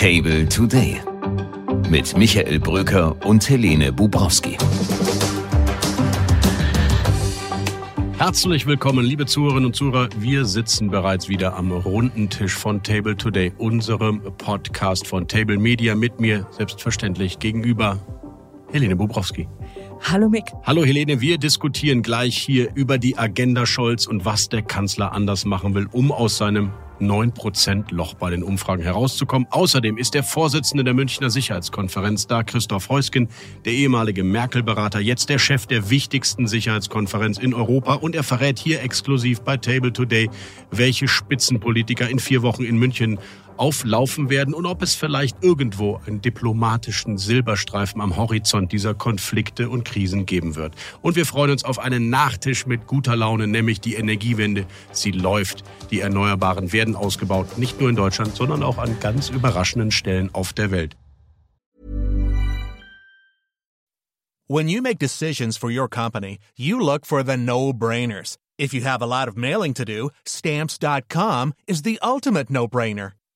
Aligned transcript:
Table 0.00 0.48
Today 0.48 0.98
mit 1.90 2.16
Michael 2.16 2.58
Bröker 2.58 3.14
und 3.26 3.46
Helene 3.50 3.92
Bubrowski. 3.92 4.56
Herzlich 8.16 8.64
willkommen, 8.64 9.04
liebe 9.04 9.26
Zuhörerinnen 9.26 9.66
und 9.66 9.76
Zuhörer. 9.76 10.08
Wir 10.16 10.46
sitzen 10.46 10.88
bereits 10.90 11.28
wieder 11.28 11.54
am 11.54 11.70
runden 11.70 12.30
Tisch 12.30 12.54
von 12.54 12.82
Table 12.82 13.14
Today, 13.14 13.52
unserem 13.58 14.22
Podcast 14.38 15.06
von 15.06 15.28
Table 15.28 15.58
Media. 15.58 15.94
Mit 15.94 16.18
mir 16.18 16.46
selbstverständlich 16.50 17.38
gegenüber 17.38 17.98
Helene 18.72 18.96
Bubrowski. 18.96 19.48
Hallo 20.00 20.30
Mick. 20.30 20.44
Hallo 20.62 20.82
Helene, 20.82 21.20
wir 21.20 21.36
diskutieren 21.36 22.00
gleich 22.00 22.38
hier 22.38 22.70
über 22.74 22.96
die 22.96 23.18
Agenda 23.18 23.66
Scholz 23.66 24.06
und 24.06 24.24
was 24.24 24.48
der 24.48 24.62
Kanzler 24.62 25.12
anders 25.12 25.44
machen 25.44 25.74
will, 25.74 25.88
um 25.92 26.10
aus 26.10 26.38
seinem 26.38 26.70
9% 27.00 27.92
Loch 27.92 28.14
bei 28.14 28.30
den 28.30 28.42
Umfragen 28.42 28.82
herauszukommen. 28.82 29.48
Außerdem 29.50 29.98
ist 29.98 30.14
der 30.14 30.22
Vorsitzende 30.22 30.84
der 30.84 30.94
Münchner 30.94 31.30
Sicherheitskonferenz 31.30 32.26
da, 32.26 32.42
Christoph 32.42 32.88
Heusgen, 32.88 33.28
der 33.64 33.72
ehemalige 33.72 34.24
Merkel-Berater, 34.24 35.00
jetzt 35.00 35.28
der 35.28 35.38
Chef 35.38 35.66
der 35.66 35.90
wichtigsten 35.90 36.46
Sicherheitskonferenz 36.46 37.38
in 37.38 37.54
Europa. 37.54 37.94
Und 37.94 38.14
er 38.14 38.22
verrät 38.22 38.58
hier 38.58 38.82
exklusiv 38.82 39.40
bei 39.40 39.56
Table 39.56 39.92
Today, 39.92 40.30
welche 40.70 41.08
Spitzenpolitiker 41.08 42.08
in 42.08 42.18
vier 42.18 42.42
Wochen 42.42 42.64
in 42.64 42.78
München 42.78 43.18
auflaufen 43.60 44.30
werden 44.30 44.54
und 44.54 44.64
ob 44.64 44.82
es 44.82 44.94
vielleicht 44.94 45.44
irgendwo 45.44 46.00
einen 46.06 46.22
diplomatischen 46.22 47.18
Silberstreifen 47.18 48.00
am 48.00 48.16
Horizont 48.16 48.72
dieser 48.72 48.94
Konflikte 48.94 49.68
und 49.68 49.84
Krisen 49.84 50.24
geben 50.24 50.56
wird. 50.56 50.74
Und 51.02 51.14
wir 51.14 51.26
freuen 51.26 51.50
uns 51.50 51.64
auf 51.64 51.78
einen 51.78 52.08
Nachtisch 52.08 52.66
mit 52.66 52.86
guter 52.86 53.16
Laune, 53.16 53.46
nämlich 53.46 53.80
die 53.80 53.94
Energiewende. 53.94 54.64
Sie 54.92 55.10
läuft. 55.10 55.62
Die 55.90 56.00
Erneuerbaren 56.00 56.72
werden 56.72 56.96
ausgebaut, 56.96 57.58
nicht 57.58 57.78
nur 57.80 57.90
in 57.90 57.96
Deutschland, 57.96 58.34
sondern 58.34 58.62
auch 58.62 58.78
an 58.78 58.98
ganz 58.98 59.28
überraschenden 59.28 59.90
Stellen 59.90 60.30
auf 60.32 60.54
der 60.54 60.70
Welt. 60.70 60.96
When 64.48 64.68
you 64.68 64.82
make 64.82 64.98
decisions 64.98 65.56
for 65.56 65.70
your 65.70 65.88
company, 65.88 66.38
you 66.56 66.80
look 66.80 67.06
for 67.06 67.22
the 67.22 67.36
no-brainers. 67.36 68.36
If 68.58 68.74
you 68.74 68.82
have 68.82 69.00
a 69.00 69.06
lot 69.06 69.28
of 69.28 69.36
mailing 69.36 69.74
to 69.74 69.84
do, 69.84 70.10
stamps.com 70.24 71.52
is 71.68 71.82
the 71.82 72.00
ultimate 72.02 72.50
no-brainer. 72.50 73.12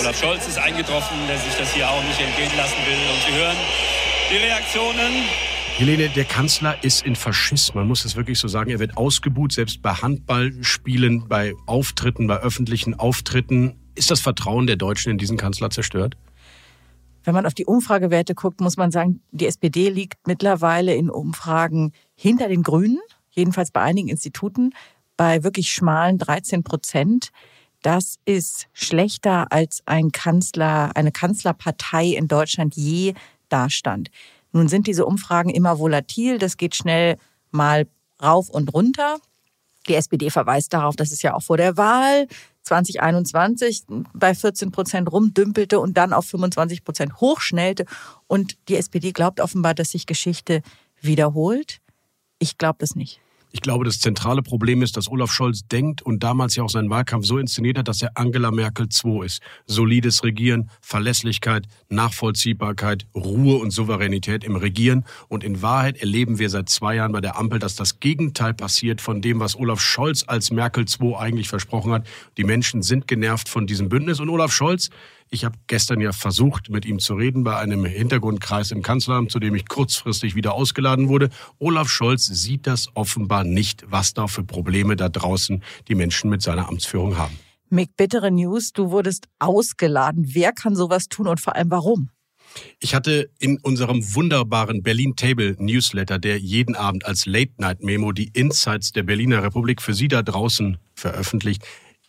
Olaf 0.00 0.18
Scholz 0.18 0.48
ist 0.48 0.56
eingetroffen, 0.56 1.14
der 1.28 1.36
sich 1.36 1.54
das 1.58 1.74
hier 1.74 1.86
auch 1.86 2.02
nicht 2.04 2.18
entgehen 2.18 2.50
lassen 2.56 2.76
will. 2.86 2.96
Und 3.12 3.20
Sie 3.26 3.38
hören 3.38 3.56
die 4.32 4.36
Reaktionen. 4.36 5.24
Helene, 5.76 6.08
der 6.08 6.24
Kanzler 6.24 6.82
ist 6.82 7.04
in 7.04 7.14
Faschismus. 7.14 7.74
Man 7.74 7.86
muss 7.86 8.06
es 8.06 8.16
wirklich 8.16 8.38
so 8.38 8.48
sagen. 8.48 8.70
Er 8.70 8.78
wird 8.78 8.96
ausgebuht, 8.96 9.52
selbst 9.52 9.82
bei 9.82 9.92
Handballspielen, 9.92 11.28
bei 11.28 11.52
Auftritten, 11.66 12.26
bei 12.28 12.38
öffentlichen 12.38 12.98
Auftritten. 12.98 13.78
Ist 13.94 14.10
das 14.10 14.20
Vertrauen 14.20 14.66
der 14.66 14.76
Deutschen 14.76 15.12
in 15.12 15.18
diesen 15.18 15.36
Kanzler 15.36 15.68
zerstört? 15.68 16.16
Wenn 17.22 17.34
man 17.34 17.44
auf 17.44 17.52
die 17.52 17.66
Umfragewerte 17.66 18.34
guckt, 18.34 18.62
muss 18.62 18.78
man 18.78 18.90
sagen, 18.90 19.20
die 19.32 19.46
SPD 19.46 19.90
liegt 19.90 20.26
mittlerweile 20.26 20.94
in 20.94 21.10
Umfragen 21.10 21.92
hinter 22.14 22.48
den 22.48 22.62
Grünen, 22.62 23.00
jedenfalls 23.32 23.70
bei 23.70 23.82
einigen 23.82 24.08
Instituten, 24.08 24.72
bei 25.18 25.44
wirklich 25.44 25.70
schmalen 25.70 26.16
13 26.16 26.64
Prozent. 26.64 27.32
Das 27.82 28.16
ist 28.26 28.66
schlechter 28.72 29.50
als 29.50 29.82
ein 29.86 30.12
Kanzler, 30.12 30.90
eine 30.94 31.12
Kanzlerpartei 31.12 32.08
in 32.08 32.28
Deutschland 32.28 32.76
je 32.76 33.14
dastand. 33.48 34.10
Nun 34.52 34.68
sind 34.68 34.86
diese 34.86 35.06
Umfragen 35.06 35.50
immer 35.50 35.78
volatil. 35.78 36.38
Das 36.38 36.56
geht 36.56 36.74
schnell 36.74 37.16
mal 37.50 37.86
rauf 38.22 38.50
und 38.50 38.72
runter. 38.74 39.18
Die 39.88 39.94
SPD 39.94 40.30
verweist 40.30 40.72
darauf, 40.74 40.96
dass 40.96 41.10
es 41.10 41.22
ja 41.22 41.34
auch 41.34 41.42
vor 41.42 41.56
der 41.56 41.76
Wahl 41.76 42.26
2021 42.64 43.84
bei 44.12 44.34
14 44.34 44.70
Prozent 44.70 45.10
rumdümpelte 45.10 45.80
und 45.80 45.96
dann 45.96 46.12
auf 46.12 46.26
25 46.26 46.84
Prozent 46.84 47.20
hochschnellte. 47.20 47.86
Und 48.26 48.58
die 48.68 48.76
SPD 48.76 49.12
glaubt 49.12 49.40
offenbar, 49.40 49.74
dass 49.74 49.90
sich 49.90 50.06
Geschichte 50.06 50.62
wiederholt. 51.00 51.80
Ich 52.38 52.58
glaube 52.58 52.76
das 52.80 52.94
nicht. 52.94 53.20
Ich 53.52 53.62
glaube, 53.62 53.84
das 53.84 53.98
zentrale 53.98 54.42
Problem 54.42 54.80
ist, 54.80 54.96
dass 54.96 55.10
Olaf 55.10 55.32
Scholz 55.32 55.66
denkt 55.66 56.02
und 56.02 56.22
damals 56.22 56.54
ja 56.54 56.62
auch 56.62 56.70
seinen 56.70 56.88
Wahlkampf 56.88 57.26
so 57.26 57.38
inszeniert 57.38 57.78
hat, 57.78 57.88
dass 57.88 58.00
er 58.00 58.12
Angela 58.14 58.52
Merkel 58.52 58.86
II 59.04 59.24
ist. 59.24 59.42
Solides 59.66 60.22
Regieren, 60.22 60.70
Verlässlichkeit, 60.80 61.66
Nachvollziehbarkeit, 61.88 63.06
Ruhe 63.14 63.56
und 63.56 63.72
Souveränität 63.72 64.44
im 64.44 64.54
Regieren. 64.54 65.04
Und 65.28 65.42
in 65.42 65.62
Wahrheit 65.62 65.98
erleben 65.98 66.38
wir 66.38 66.48
seit 66.48 66.68
zwei 66.68 66.94
Jahren 66.94 67.10
bei 67.10 67.20
der 67.20 67.36
Ampel, 67.38 67.58
dass 67.58 67.74
das 67.74 67.98
Gegenteil 67.98 68.54
passiert 68.54 69.00
von 69.00 69.20
dem, 69.20 69.40
was 69.40 69.56
Olaf 69.56 69.80
Scholz 69.80 70.24
als 70.26 70.52
Merkel 70.52 70.84
II 70.84 71.16
eigentlich 71.16 71.48
versprochen 71.48 71.92
hat. 71.92 72.06
Die 72.36 72.44
Menschen 72.44 72.82
sind 72.82 73.08
genervt 73.08 73.48
von 73.48 73.66
diesem 73.66 73.88
Bündnis 73.88 74.20
und 74.20 74.28
Olaf 74.28 74.52
Scholz 74.52 74.90
ich 75.30 75.44
habe 75.44 75.56
gestern 75.68 76.00
ja 76.00 76.12
versucht, 76.12 76.70
mit 76.70 76.84
ihm 76.84 76.98
zu 76.98 77.14
reden 77.14 77.44
bei 77.44 77.56
einem 77.56 77.84
Hintergrundkreis 77.84 78.72
im 78.72 78.82
Kanzleramt, 78.82 79.30
zu 79.30 79.38
dem 79.38 79.54
ich 79.54 79.68
kurzfristig 79.68 80.34
wieder 80.34 80.54
ausgeladen 80.54 81.08
wurde. 81.08 81.30
Olaf 81.58 81.88
Scholz 81.88 82.26
sieht 82.26 82.66
das 82.66 82.88
offenbar 82.94 83.44
nicht, 83.44 83.84
was 83.88 84.12
da 84.12 84.26
für 84.26 84.42
Probleme 84.42 84.96
da 84.96 85.08
draußen 85.08 85.62
die 85.86 85.94
Menschen 85.94 86.30
mit 86.30 86.42
seiner 86.42 86.68
Amtsführung 86.68 87.16
haben. 87.16 87.38
Mick, 87.68 87.96
bittere 87.96 88.32
News, 88.32 88.72
du 88.72 88.90
wurdest 88.90 89.28
ausgeladen. 89.38 90.34
Wer 90.34 90.52
kann 90.52 90.74
sowas 90.74 91.06
tun 91.06 91.28
und 91.28 91.40
vor 91.40 91.54
allem 91.54 91.70
warum? 91.70 92.10
Ich 92.80 92.96
hatte 92.96 93.30
in 93.38 93.58
unserem 93.58 94.02
wunderbaren 94.16 94.82
Berlin 94.82 95.14
Table 95.14 95.54
Newsletter, 95.60 96.18
der 96.18 96.38
jeden 96.40 96.74
Abend 96.74 97.06
als 97.06 97.26
Late 97.26 97.52
Night 97.58 97.84
Memo 97.84 98.10
die 98.10 98.30
Insights 98.32 98.90
der 98.90 99.04
Berliner 99.04 99.44
Republik 99.44 99.80
für 99.80 99.94
Sie 99.94 100.08
da 100.08 100.22
draußen 100.22 100.78
veröffentlicht, 100.94 101.64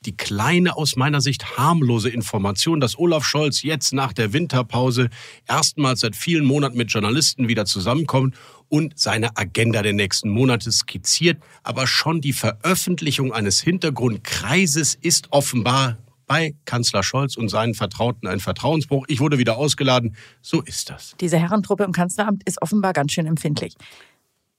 die 0.06 0.18
kleine, 0.18 0.78
aus 0.78 0.96
meiner 0.96 1.22
Sicht 1.22 1.58
harmlose 1.58 2.10
Information, 2.10 2.80
dass 2.80 2.98
Olaf 2.98 3.24
Scholz 3.24 3.62
jetzt 3.62 3.94
nach 3.94 4.14
der 4.14 4.34
Winterpause 4.34 5.10
erstmals 5.48 6.00
seit 6.00 6.16
vielen 6.16 6.44
Monaten 6.44 6.76
mit 6.76 6.92
Journalisten 6.92 7.48
wieder 7.48 7.66
zusammenkommt 7.66 8.36
und 8.68 8.98
seine 8.98 9.38
Agenda 9.38 9.84
der 9.84 9.94
nächsten 9.94 10.30
Monate 10.30 10.72
skizziert. 10.72 11.42
Aber 11.62 11.86
schon 11.86 12.20
die 12.20 12.34
Veröffentlichung 12.34 13.32
eines 13.32 13.62
Hintergrundkreises 13.62 14.96
ist 14.96 15.28
offenbar 15.32 15.98
bei 16.26 16.56
Kanzler 16.66 17.04
Scholz 17.04 17.36
und 17.36 17.50
seinen 17.50 17.74
Vertrauten 17.74 18.28
ein 18.28 18.40
Vertrauensbruch. 18.40 19.06
Ich 19.08 19.20
wurde 19.20 19.38
wieder 19.38 19.58
ausgeladen. 19.58 20.16
So 20.42 20.62
ist 20.62 20.90
das. 20.90 21.14
Diese 21.20 21.38
Herrentruppe 21.38 21.84
im 21.84 21.92
Kanzleramt 21.92 22.44
ist 22.48 22.62
offenbar 22.62 22.94
ganz 22.94 23.12
schön 23.12 23.28
empfindlich. 23.28 23.76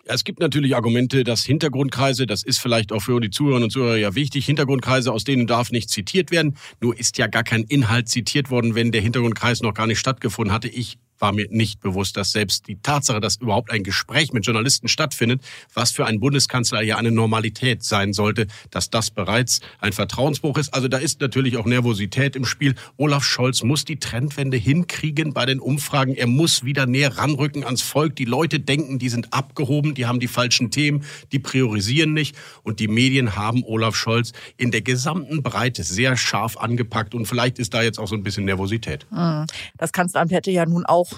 Es 0.04 0.24
gibt 0.24 0.40
natürlich 0.40 0.74
Argumente, 0.74 1.22
dass 1.22 1.44
Hintergrundkreise, 1.44 2.26
das 2.26 2.42
ist 2.42 2.58
vielleicht 2.58 2.92
auch 2.92 3.00
für 3.00 3.20
die 3.20 3.30
Zuhörerinnen 3.30 3.64
und 3.64 3.70
Zuhörer 3.70 3.96
ja 3.96 4.14
wichtig, 4.14 4.46
Hintergrundkreise, 4.46 5.12
aus 5.12 5.24
denen 5.24 5.46
darf 5.46 5.70
nicht 5.70 5.90
zitiert 5.90 6.30
werden. 6.30 6.56
Nur 6.80 6.98
ist 6.98 7.18
ja 7.18 7.28
gar 7.28 7.44
kein 7.44 7.62
Inhalt 7.62 8.08
zitiert 8.08 8.50
worden, 8.50 8.74
wenn 8.74 8.90
der 8.90 9.00
Hintergrundkreis 9.00 9.62
noch 9.62 9.74
gar 9.74 9.86
nicht 9.86 10.00
stattgefunden 10.00 10.52
hatte. 10.52 10.68
Ich 10.68 10.98
war 11.22 11.32
mir 11.32 11.46
nicht 11.50 11.80
bewusst, 11.80 12.16
dass 12.16 12.32
selbst 12.32 12.66
die 12.66 12.76
Tatsache, 12.82 13.20
dass 13.20 13.36
überhaupt 13.36 13.70
ein 13.70 13.84
Gespräch 13.84 14.32
mit 14.32 14.44
Journalisten 14.44 14.88
stattfindet, 14.88 15.40
was 15.72 15.92
für 15.92 16.04
einen 16.04 16.20
Bundeskanzler 16.20 16.82
ja 16.82 16.96
eine 16.96 17.12
Normalität 17.12 17.84
sein 17.84 18.12
sollte, 18.12 18.48
dass 18.70 18.90
das 18.90 19.10
bereits 19.10 19.60
ein 19.78 19.92
Vertrauensbruch 19.92 20.58
ist. 20.58 20.74
Also 20.74 20.88
da 20.88 20.98
ist 20.98 21.20
natürlich 21.20 21.56
auch 21.56 21.64
Nervosität 21.64 22.34
im 22.34 22.44
Spiel. 22.44 22.74
Olaf 22.96 23.24
Scholz 23.24 23.62
muss 23.62 23.84
die 23.84 24.00
Trendwende 24.00 24.56
hinkriegen 24.56 25.32
bei 25.32 25.46
den 25.46 25.60
Umfragen. 25.60 26.14
Er 26.14 26.26
muss 26.26 26.64
wieder 26.64 26.86
näher 26.86 27.16
ranrücken 27.16 27.64
ans 27.64 27.82
Volk. 27.82 28.16
Die 28.16 28.25
Leute 28.25 28.58
denken, 28.58 28.98
die 28.98 29.08
sind 29.08 29.32
abgehoben, 29.32 29.94
die 29.94 30.06
haben 30.06 30.18
die 30.18 30.28
falschen 30.28 30.72
Themen, 30.72 31.04
die 31.30 31.38
priorisieren 31.38 32.12
nicht. 32.12 32.36
Und 32.64 32.80
die 32.80 32.88
Medien 32.88 33.36
haben 33.36 33.62
Olaf 33.62 33.94
Scholz 33.94 34.32
in 34.56 34.72
der 34.72 34.82
gesamten 34.82 35.44
Breite 35.44 35.84
sehr 35.84 36.16
scharf 36.16 36.56
angepackt. 36.56 37.14
Und 37.14 37.26
vielleicht 37.26 37.60
ist 37.60 37.75
da 37.75 37.82
jetzt 37.82 38.00
auch 38.00 38.08
so 38.08 38.16
ein 38.16 38.25
bisschen 38.25 38.44
Nervosität. 38.44 39.06
Hm. 39.10 39.46
Das 39.78 39.92
Kanzleramt 39.92 40.32
hätte 40.32 40.50
ja 40.50 40.66
nun 40.66 40.84
auch 40.84 41.12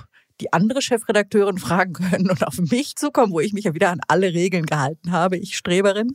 die 0.45 0.53
andere 0.53 0.83
Chefredakteurin 0.83 1.59
fragen 1.59 1.95
können 1.95 2.31
und 2.31 2.47
auf 2.47 2.59
mich 2.59 2.97
zukommen, 2.97 3.33
wo 3.33 3.41
ich 3.41 3.53
mich 3.53 3.65
ja 3.65 3.75
wieder 3.75 3.91
an 3.91 4.01
alle 4.09 4.35
Regeln 4.35 4.67
gehalten 4.67 5.11
habe, 5.11 5.39
ich 5.39 5.57
Streberin. 5.57 6.15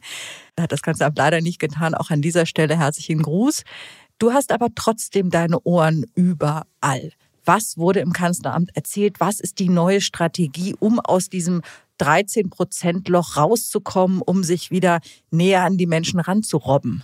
Da 0.55 0.63
hat 0.63 0.71
das 0.71 0.83
Kanzleramt 0.83 1.17
leider 1.17 1.41
nicht 1.41 1.59
getan. 1.59 1.95
Auch 1.95 2.11
an 2.11 2.21
dieser 2.21 2.45
Stelle 2.45 2.77
herzlichen 2.77 3.23
Gruß. 3.23 3.63
Du 4.19 4.31
hast 4.31 4.51
aber 4.51 4.67
trotzdem 4.75 5.31
deine 5.31 5.59
Ohren 5.61 6.05
überall. 6.13 7.11
Was 7.43 7.77
wurde 7.77 8.01
im 8.01 8.13
Kanzleramt 8.13 8.69
erzählt? 8.75 9.19
Was 9.19 9.39
ist 9.39 9.57
die 9.57 9.69
neue 9.69 10.01
Strategie, 10.01 10.75
um 10.79 10.99
aus 10.99 11.29
diesem 11.29 11.61
13 11.99 12.49
Prozent 12.49 13.07
Loch 13.09 13.37
rauszukommen, 13.37 14.21
um 14.21 14.43
sich 14.43 14.71
wieder 14.71 14.99
näher 15.31 15.63
an 15.63 15.77
die 15.77 15.85
Menschen 15.85 16.19
ranzurobben? 16.19 17.03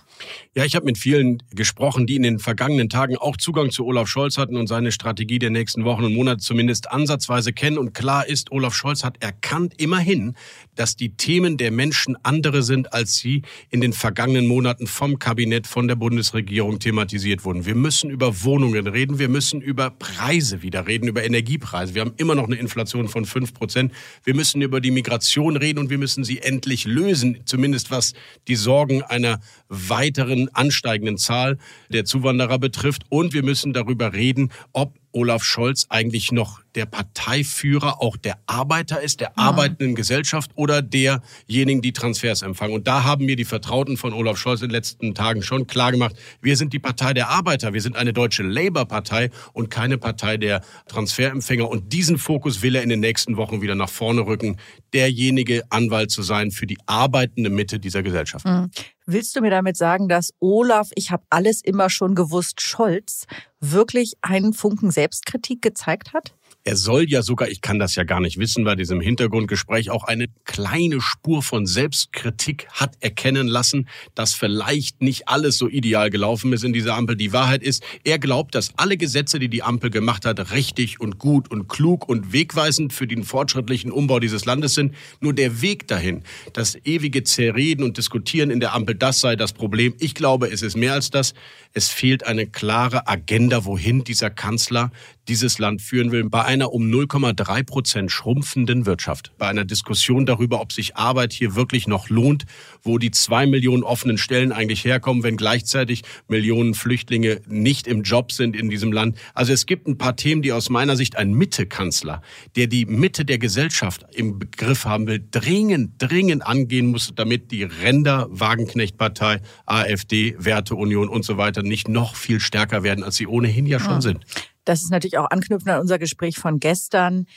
Ja, 0.56 0.64
ich 0.64 0.76
habe 0.76 0.86
mit 0.86 0.98
vielen 0.98 1.44
gesprochen, 1.54 2.08
die 2.08 2.16
in 2.16 2.24
den 2.24 2.40
vergangenen 2.40 2.90
Tagen 2.90 3.18
auch 3.18 3.38
Zugang 3.38 3.72
zu 3.72 3.86
Olaf 3.86 4.08
Scholz 4.08 4.38
hatten 4.38 4.56
und 4.56 4.68
seine 4.68 4.92
Strategie 4.92 5.38
der 5.38 5.50
nächsten 5.50 5.84
Wochen 5.84 6.06
und 6.06 6.14
Monate 6.14 6.40
zumindest 6.40 6.90
ansatzweise 6.90 7.54
kennen. 7.54 7.78
Und 7.78 7.94
klar 7.94 8.28
ist, 8.28 8.52
Olaf 8.52 8.74
Scholz 8.74 9.04
hat 9.04 9.22
erkannt 9.22 9.74
immerhin, 9.78 10.36
dass 10.76 10.96
die 10.96 11.16
Themen 11.16 11.58
der 11.58 11.72
Menschen 11.72 12.18
andere 12.24 12.64
sind, 12.64 12.94
als 12.94 13.16
sie 13.16 13.42
in 13.70 13.82
den 13.82 13.94
vergangenen 13.94 14.48
Monaten 14.48 14.88
vom 14.88 15.20
Kabinett, 15.20 15.68
von 15.68 15.88
der 15.88 15.96
Bundesregierung 15.96 16.80
thematisiert 16.80 17.44
wurden. 17.44 17.66
Wir 17.66 17.76
müssen 17.76 18.10
über 18.10 18.44
Wohnungen 18.44 18.88
reden, 18.88 19.20
wir 19.20 19.30
müssen 19.30 19.62
über 19.62 19.90
Preise 19.90 20.62
wieder 20.62 20.88
reden, 20.88 21.08
über 21.08 21.24
Energiepreise. 21.24 21.96
Wir 21.96 22.02
haben 22.02 22.14
immer 22.18 22.36
noch 22.36 22.46
eine 22.46 22.56
Inflation 22.56 23.08
von 23.10 23.26
fünf 23.26 23.54
Prozent. 23.54 23.92
Wir 24.24 24.36
müssen 24.36 24.62
über 24.62 24.80
die 24.86 24.92
Migration 24.92 25.58
reden 25.58 25.80
und 25.80 25.90
wir 25.90 25.98
müssen 25.98 26.24
sie 26.24 26.40
endlich 26.40 26.86
lösen, 26.86 27.40
zumindest 27.46 27.90
was 27.90 28.14
die 28.48 28.56
Sorgen 28.56 29.02
einer 29.02 29.40
weiteren 29.68 30.48
ansteigenden 30.54 31.18
Zahl 31.18 31.58
der 31.90 32.06
Zuwanderer 32.06 32.60
betrifft. 32.60 33.02
Und 33.10 33.34
wir 33.34 33.44
müssen 33.44 33.74
darüber 33.74 34.14
reden, 34.14 34.52
ob 34.74 34.94
Olaf 35.16 35.44
Scholz 35.44 35.86
eigentlich 35.90 36.32
noch 36.32 36.60
der 36.76 36.86
Parteiführer 36.86 38.02
auch 38.02 38.18
der 38.18 38.38
Arbeiter 38.48 39.02
ist, 39.02 39.22
der 39.22 39.38
arbeitenden 39.38 39.96
Gesellschaft 39.96 40.52
oder 40.56 40.82
derjenigen, 40.82 41.82
die 41.82 41.94
Transfers 41.94 42.42
empfangen. 42.42 42.74
Und 42.74 42.86
da 42.86 43.06
haben 43.06 43.26
mir 43.26 43.38
die 43.38 43.46
Vertrauten 43.46 43.96
von 43.96 44.14
Olaf 44.14 44.38
Scholz 44.38 44.62
in 44.62 44.68
den 44.68 44.74
letzten 44.74 45.16
Tagen 45.16 45.42
schon 45.42 45.68
klar 45.68 45.94
gemacht, 45.94 46.16
wir 46.42 46.58
sind 46.58 46.74
die 46.74 46.80
Partei 46.80 47.14
der 47.14 47.30
Arbeiter, 47.30 47.74
wir 47.74 47.82
sind 47.82 47.96
eine 47.96 48.12
deutsche 48.12 48.44
Labour-Partei 48.44 49.30
und 49.54 49.70
keine 49.70 49.98
Partei 49.98 50.36
der 50.36 50.62
Transferempfänger. 50.88 51.70
Und 51.70 51.94
diesen 51.94 52.18
Fokus 52.18 52.62
will 52.62 52.76
er 52.76 52.84
in 52.84 52.90
den 52.90 53.00
nächsten 53.00 53.38
Wochen 53.38 53.62
wieder 53.62 53.76
nach 53.76 53.90
vorne 53.90 54.22
rücken, 54.26 54.58
derjenige 54.94 55.64
Anwalt 55.70 56.12
zu 56.12 56.22
sein 56.22 56.52
für 56.52 56.68
die 56.68 56.78
arbeitende 56.86 57.50
Mitte 57.50 57.80
dieser 57.80 58.04
Gesellschaft. 58.04 58.46
Mhm. 58.46 58.72
Willst 59.06 59.36
du 59.36 59.42
mir 59.42 59.52
damit 59.52 59.78
sagen, 59.78 60.08
dass 60.08 60.34
Olaf, 60.40 60.90
ich 60.96 61.12
habe 61.12 61.24
alles 61.30 61.62
immer 61.62 61.90
schon 61.90 62.16
gewusst, 62.16 62.62
Scholz 62.62 63.26
wirklich 63.60 64.14
einen 64.22 64.54
Funken 64.54 64.92
Selbstkritik 64.92 65.62
gezeigt 65.62 66.14
hat? 66.14 66.34
Er 66.68 66.78
soll 66.78 67.08
ja 67.08 67.22
sogar, 67.22 67.48
ich 67.48 67.62
kann 67.62 67.78
das 67.78 67.94
ja 67.94 68.04
gar 68.04 68.20
nicht 68.20 68.40
wissen, 68.40 68.64
bei 68.64 68.76
diesem 68.76 69.00
Hintergrundgespräch 69.00 69.92
auch 69.92 70.04
eine 70.04 70.26
kleine 70.46 71.00
Spur 71.00 71.44
von 71.44 71.68
Selbstkritik 71.68 72.66
hat 72.72 72.96
erkennen 73.02 73.48
lassen, 73.48 73.88
dass 74.16 74.34
vielleicht 74.34 75.00
nicht 75.00 75.28
alles 75.28 75.60
so 75.60 75.70
ideal 75.70 76.10
gelaufen 76.10 76.52
ist 76.54 76.64
in 76.64 76.74
dieser 76.74 76.96
Ampel. 76.96 77.18
Die 77.18 77.34
Wahrheit 77.34 77.62
ist, 77.62 77.84
er 78.04 78.18
glaubt, 78.18 78.56
dass 78.56 78.72
alle 78.78 78.98
Gesetze, 78.98 79.38
die 79.38 79.48
die 79.48 79.62
Ampel 79.62 79.92
gemacht 79.92 80.26
hat, 80.26 80.54
richtig 80.54 81.00
und 81.00 81.20
gut 81.20 81.52
und 81.52 81.68
klug 81.68 82.10
und 82.10 82.34
wegweisend 82.34 82.94
für 82.94 83.06
den 83.06 83.24
fortschrittlichen 83.24 83.92
Umbau 83.92 84.20
dieses 84.20 84.46
Landes 84.46 84.74
sind. 84.74 84.96
Nur 85.20 85.34
der 85.34 85.62
Weg 85.62 85.88
dahin, 85.88 86.24
das 86.54 86.80
ewige 86.84 87.24
Zerreden 87.24 87.84
und 87.84 87.98
Diskutieren 87.98 88.50
in 88.50 88.60
der 88.60 88.74
Ampel, 88.74 88.96
das 88.96 89.20
sei 89.20 89.36
das 89.36 89.54
Problem. 89.54 89.94
Ich 90.00 90.16
glaube, 90.16 90.50
es 90.50 90.64
ist 90.64 90.76
mehr 90.76 90.94
als 90.94 91.12
das. 91.12 91.36
Es 91.74 91.90
fehlt 91.90 92.26
eine 92.26 92.48
klare 92.48 93.08
Agenda, 93.08 93.66
wohin 93.66 94.04
dieser 94.04 94.32
Kanzler 94.32 94.92
dieses 95.28 95.60
Land 95.60 95.82
führen 95.82 96.12
will, 96.12 96.30
bei 96.30 96.44
einer 96.44 96.72
um 96.72 96.84
0,3 96.84 97.64
Prozent 97.64 98.12
schrumpfenden 98.12 98.86
Wirtschaft, 98.86 99.32
bei 99.38 99.48
einer 99.48 99.66
Diskussion 99.66 100.26
darüber, 100.26 100.62
ob 100.62 100.72
sich 100.72 100.96
Arbeit 100.96 101.34
hier 101.34 101.56
wirklich 101.56 101.88
noch 101.88 102.10
lohnt, 102.10 102.46
wo 102.84 102.98
die 102.98 103.12
zwei 103.12 103.46
Millionen 103.46 103.84
offenen 103.84 104.18
Stellen 104.18 104.52
eigentlich 104.52 104.86
herkommen, 104.86 105.24
wenn 105.24 105.38
gleichzeitig 105.38 106.04
Millionen 106.28 106.74
Flüchtlinge 106.74 107.42
nicht 107.48 107.88
im 107.88 108.04
Job 108.04 108.32
sind 108.32 108.56
in 108.56 108.70
diesem 108.70 108.92
Land. 108.92 109.18
Also 109.34 109.54
es 109.54 109.66
gibt 109.66 109.88
ein 109.88 109.98
paar 109.98 110.16
Themen, 110.16 110.42
die 110.42 110.52
aus 110.52 110.70
meiner 110.70 110.96
Sicht 110.96 111.18
ein 111.18 111.34
Mitte-Kanzler, 111.34 112.22
der 112.56 112.68
die 112.68 112.86
Mitte 112.86 113.26
der 113.26 113.38
Gesellschaft 113.38 114.06
im 114.14 114.40
Begriff 114.40 114.86
haben 114.86 115.08
will, 115.08 115.24
dringend, 115.32 115.94
dringend 115.98 116.46
angehen 116.46 116.88
muss, 116.88 117.14
damit 117.16 117.52
die 117.52 117.64
Ränder, 117.64 118.28
Wagenknecht-Partei, 118.30 119.42
AfD, 119.66 120.36
Werteunion 120.38 121.10
und 121.10 121.26
so 121.26 121.38
weiter 121.38 121.64
nicht 121.64 121.88
noch 121.88 122.16
viel 122.16 122.40
stärker 122.40 122.84
werden, 122.84 123.04
als 123.04 123.16
sie 123.16 123.28
ohnehin 123.28 123.66
ja 123.66 123.80
schon 123.80 124.02
sind. 124.02 124.26
Das 124.66 124.82
ist 124.82 124.92
natürlich 124.92 125.18
auch 125.18 125.30
anknüpfend 125.30 125.70
an 125.70 125.82
unser 125.82 126.00
Gespräch 126.00 126.38
von 126.38 126.60
gestern. 126.60 127.28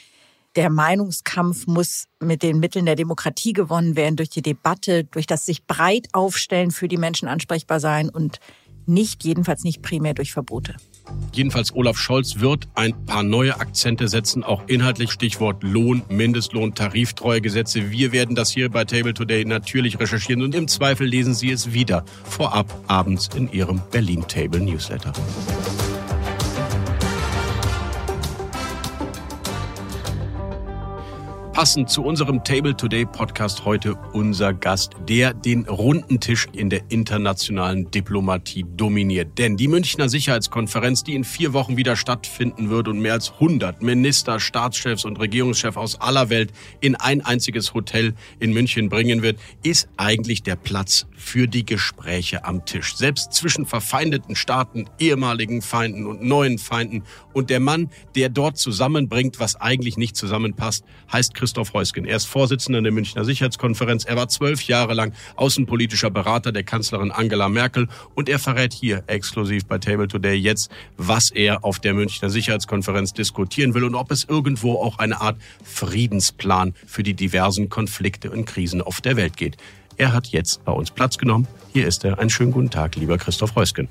Der 0.57 0.71
Meinungskampf 0.71 1.67
muss 1.67 2.07
mit 2.21 2.43
den 2.43 2.59
Mitteln 2.59 2.87
der 2.87 2.97
Demokratie 2.97 3.53
gewonnen 3.53 3.97
werden, 3.97 4.17
durch 4.17 4.31
die 4.31 4.43
Debatte, 4.43 5.05
durch 5.05 5.27
das 5.27 5.47
sich 5.47 5.67
breit 5.67 6.09
aufstellen, 6.13 6.71
für 6.71 6.89
die 6.89 6.97
Menschen 6.97 7.29
ansprechbar 7.29 7.81
sein 7.81 8.09
und 8.09 8.41
nicht, 8.87 9.23
jedenfalls 9.23 9.65
nicht 9.65 9.83
primär 9.83 10.15
durch 10.15 10.33
Verbote. 10.33 10.75
Jedenfalls 11.33 11.75
Olaf 11.75 11.99
Scholz 11.99 12.41
wird 12.41 12.69
ein 12.75 13.05
paar 13.05 13.23
neue 13.23 13.61
Akzente 13.61 14.09
setzen, 14.09 14.43
auch 14.43 14.67
inhaltlich 14.67 15.13
Stichwort 15.13 15.63
Lohn, 15.63 16.03
Mindestlohn, 16.09 16.75
Tariftreuegesetze. 16.75 17.91
Wir 17.91 18.13
werden 18.13 18.35
das 18.35 18.51
hier 18.51 18.71
bei 18.71 18.85
Table 18.85 19.15
Today 19.15 19.45
natürlich 19.45 20.01
recherchieren 20.01 20.43
und 20.43 20.55
im 20.55 20.69
Zweifel 20.69 21.07
lesen 21.07 21.35
Sie 21.35 21.51
es 21.51 21.73
wieder 21.73 22.05
vorab 22.25 22.75
abends 22.89 23.29
in 23.35 23.53
Ihrem 23.53 23.83
Berlin 23.91 24.25
Table 24.27 24.61
Newsletter. 24.61 25.13
Passend 31.59 31.91
zu 31.91 32.05
unserem 32.05 32.45
Table 32.45 32.77
Today 32.77 33.05
Podcast 33.05 33.65
heute 33.65 33.97
unser 34.13 34.55
Gast, 34.55 34.93
der 35.09 35.35
den 35.35 35.67
runden 35.67 36.21
Tisch 36.21 36.47
in 36.53 36.71
der 36.71 36.83
internationalen 36.89 37.91
Diplomatie 37.91 38.65
dominiert. 38.77 39.37
Denn 39.39 39.57
die 39.57 39.67
Münchner 39.67 40.09
Sicherheitskonferenz, 40.09 41.03
die 41.03 41.17
in 41.17 41.25
vier 41.25 41.53
Wochen 41.55 41.77
wieder 41.77 41.97
stattfinden 41.97 42.71
wird 42.71 42.87
und 42.87 43.01
mehr 43.01 43.15
als 43.15 43.33
100 43.33 43.83
Minister, 43.83 44.39
Staatschefs 44.39 45.05
und 45.05 45.19
Regierungschefs 45.19 45.77
aus 45.77 46.01
aller 46.01 46.31
Welt 46.31 46.53
in 46.79 46.95
ein 46.95 47.23
einziges 47.23 47.75
Hotel 47.75 48.15
in 48.39 48.53
München 48.53 48.89
bringen 48.89 49.23
wird, 49.23 49.41
ist 49.65 49.89
eigentlich 49.97 50.45
der 50.45 50.55
Platz 50.55 51.09
für 51.17 51.49
die 51.49 51.67
Gespräche 51.67 52.45
am 52.45 52.67
Tisch. 52.67 52.95
Selbst 52.95 53.33
zwischen 53.33 53.67
verfeindeten 53.67 54.37
Staaten, 54.37 54.89
ehemaligen 55.01 55.61
Feinden 55.61 56.07
und 56.07 56.23
neuen 56.23 56.59
Feinden. 56.59 57.03
Und 57.33 57.51
der 57.51 57.59
Mann, 57.59 57.91
der 58.15 58.29
dort 58.29 58.59
zusammenbringt, 58.59 59.41
was 59.41 59.57
eigentlich 59.57 59.97
nicht 59.97 60.15
zusammenpasst, 60.15 60.85
heißt 61.11 61.35
Christoph 61.35 61.48
Christoph 61.49 61.73
Heusgen. 61.73 62.05
Er 62.05 62.17
ist 62.17 62.27
Vorsitzender 62.27 62.83
der 62.83 62.93
Münchner 62.93 63.25
Sicherheitskonferenz. 63.25 64.05
Er 64.05 64.17
war 64.17 64.29
zwölf 64.29 64.65
Jahre 64.65 64.93
lang 64.93 65.15
außenpolitischer 65.37 66.11
Berater 66.11 66.53
der 66.53 66.63
Kanzlerin 66.63 67.11
Angela 67.11 67.49
Merkel 67.49 67.89
und 68.15 68.29
er 68.29 68.39
verrät 68.39 68.75
hier 68.75 69.03
exklusiv 69.07 69.65
bei 69.65 69.79
Table 69.79 70.09
Today 70.09 70.35
jetzt, 70.35 70.71
was 70.99 71.31
er 71.31 71.65
auf 71.65 71.79
der 71.79 71.95
Münchner 71.95 72.29
Sicherheitskonferenz 72.29 73.15
diskutieren 73.15 73.73
will 73.73 73.85
und 73.85 73.95
ob 73.95 74.11
es 74.11 74.25
irgendwo 74.25 74.75
auch 74.75 74.99
eine 74.99 75.23
Art 75.23 75.39
Friedensplan 75.65 76.75
für 76.87 77.03
die 77.03 77.15
diversen 77.15 77.71
Konflikte 77.71 78.31
und 78.31 78.45
Krisen 78.45 78.83
auf 78.83 79.01
der 79.01 79.17
Welt 79.17 79.39
geht. 79.39 79.57
Er 79.97 80.13
hat 80.13 80.27
jetzt 80.27 80.63
bei 80.67 80.73
uns 80.73 80.91
Platz 80.91 81.17
genommen. 81.17 81.49
Hier 81.73 81.87
ist 81.87 82.05
er. 82.05 82.19
Einen 82.19 82.29
schönen 82.29 82.53
guten 82.53 82.69
Tag, 82.69 82.95
lieber 82.97 83.17
Christoph 83.17 83.55
Heusgen. 83.55 83.89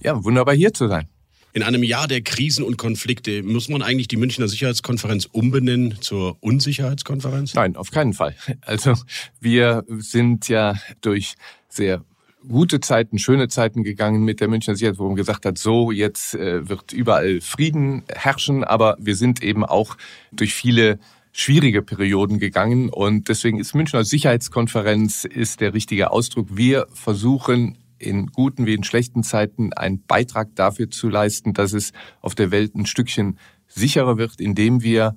Ja, 0.00 0.24
wunderbar 0.24 0.54
hier 0.54 0.72
zu 0.72 0.88
sein. 0.88 1.08
In 1.52 1.62
einem 1.62 1.82
Jahr 1.82 2.06
der 2.06 2.20
Krisen 2.20 2.64
und 2.64 2.76
Konflikte 2.76 3.42
muss 3.42 3.68
man 3.68 3.82
eigentlich 3.82 4.06
die 4.08 4.16
Münchner 4.16 4.46
Sicherheitskonferenz 4.46 5.28
umbenennen 5.30 5.96
zur 6.00 6.36
Unsicherheitskonferenz? 6.40 7.54
Nein, 7.54 7.76
auf 7.76 7.90
keinen 7.90 8.12
Fall. 8.12 8.34
Also 8.62 8.94
wir 9.40 9.84
sind 9.88 10.48
ja 10.48 10.74
durch 11.00 11.34
sehr 11.68 12.04
gute 12.48 12.80
Zeiten, 12.80 13.18
schöne 13.18 13.48
Zeiten 13.48 13.82
gegangen 13.82 14.24
mit 14.24 14.40
der 14.40 14.48
Münchner 14.48 14.76
Sicherheit, 14.76 14.98
wo 14.98 15.06
man 15.06 15.16
gesagt 15.16 15.44
hat, 15.44 15.58
so 15.58 15.90
jetzt 15.90 16.34
äh, 16.34 16.68
wird 16.68 16.92
überall 16.92 17.40
Frieden 17.40 18.04
herrschen, 18.08 18.64
aber 18.64 18.96
wir 19.00 19.16
sind 19.16 19.42
eben 19.42 19.64
auch 19.64 19.96
durch 20.32 20.54
viele 20.54 20.98
schwierige 21.32 21.82
Perioden 21.82 22.38
gegangen 22.38 22.88
und 22.88 23.28
deswegen 23.28 23.58
ist 23.58 23.74
Münchner 23.74 24.04
Sicherheitskonferenz 24.04 25.24
ist 25.24 25.60
der 25.60 25.74
richtige 25.74 26.10
Ausdruck. 26.10 26.48
Wir 26.50 26.86
versuchen 26.92 27.76
in 28.00 28.28
guten 28.28 28.66
wie 28.66 28.74
in 28.74 28.84
schlechten 28.84 29.22
Zeiten 29.22 29.72
einen 29.72 30.02
Beitrag 30.04 30.54
dafür 30.56 30.90
zu 30.90 31.08
leisten, 31.08 31.52
dass 31.52 31.72
es 31.72 31.92
auf 32.20 32.34
der 32.34 32.50
Welt 32.50 32.74
ein 32.74 32.86
Stückchen 32.86 33.38
sicherer 33.66 34.18
wird, 34.18 34.40
indem 34.40 34.82
wir 34.82 35.14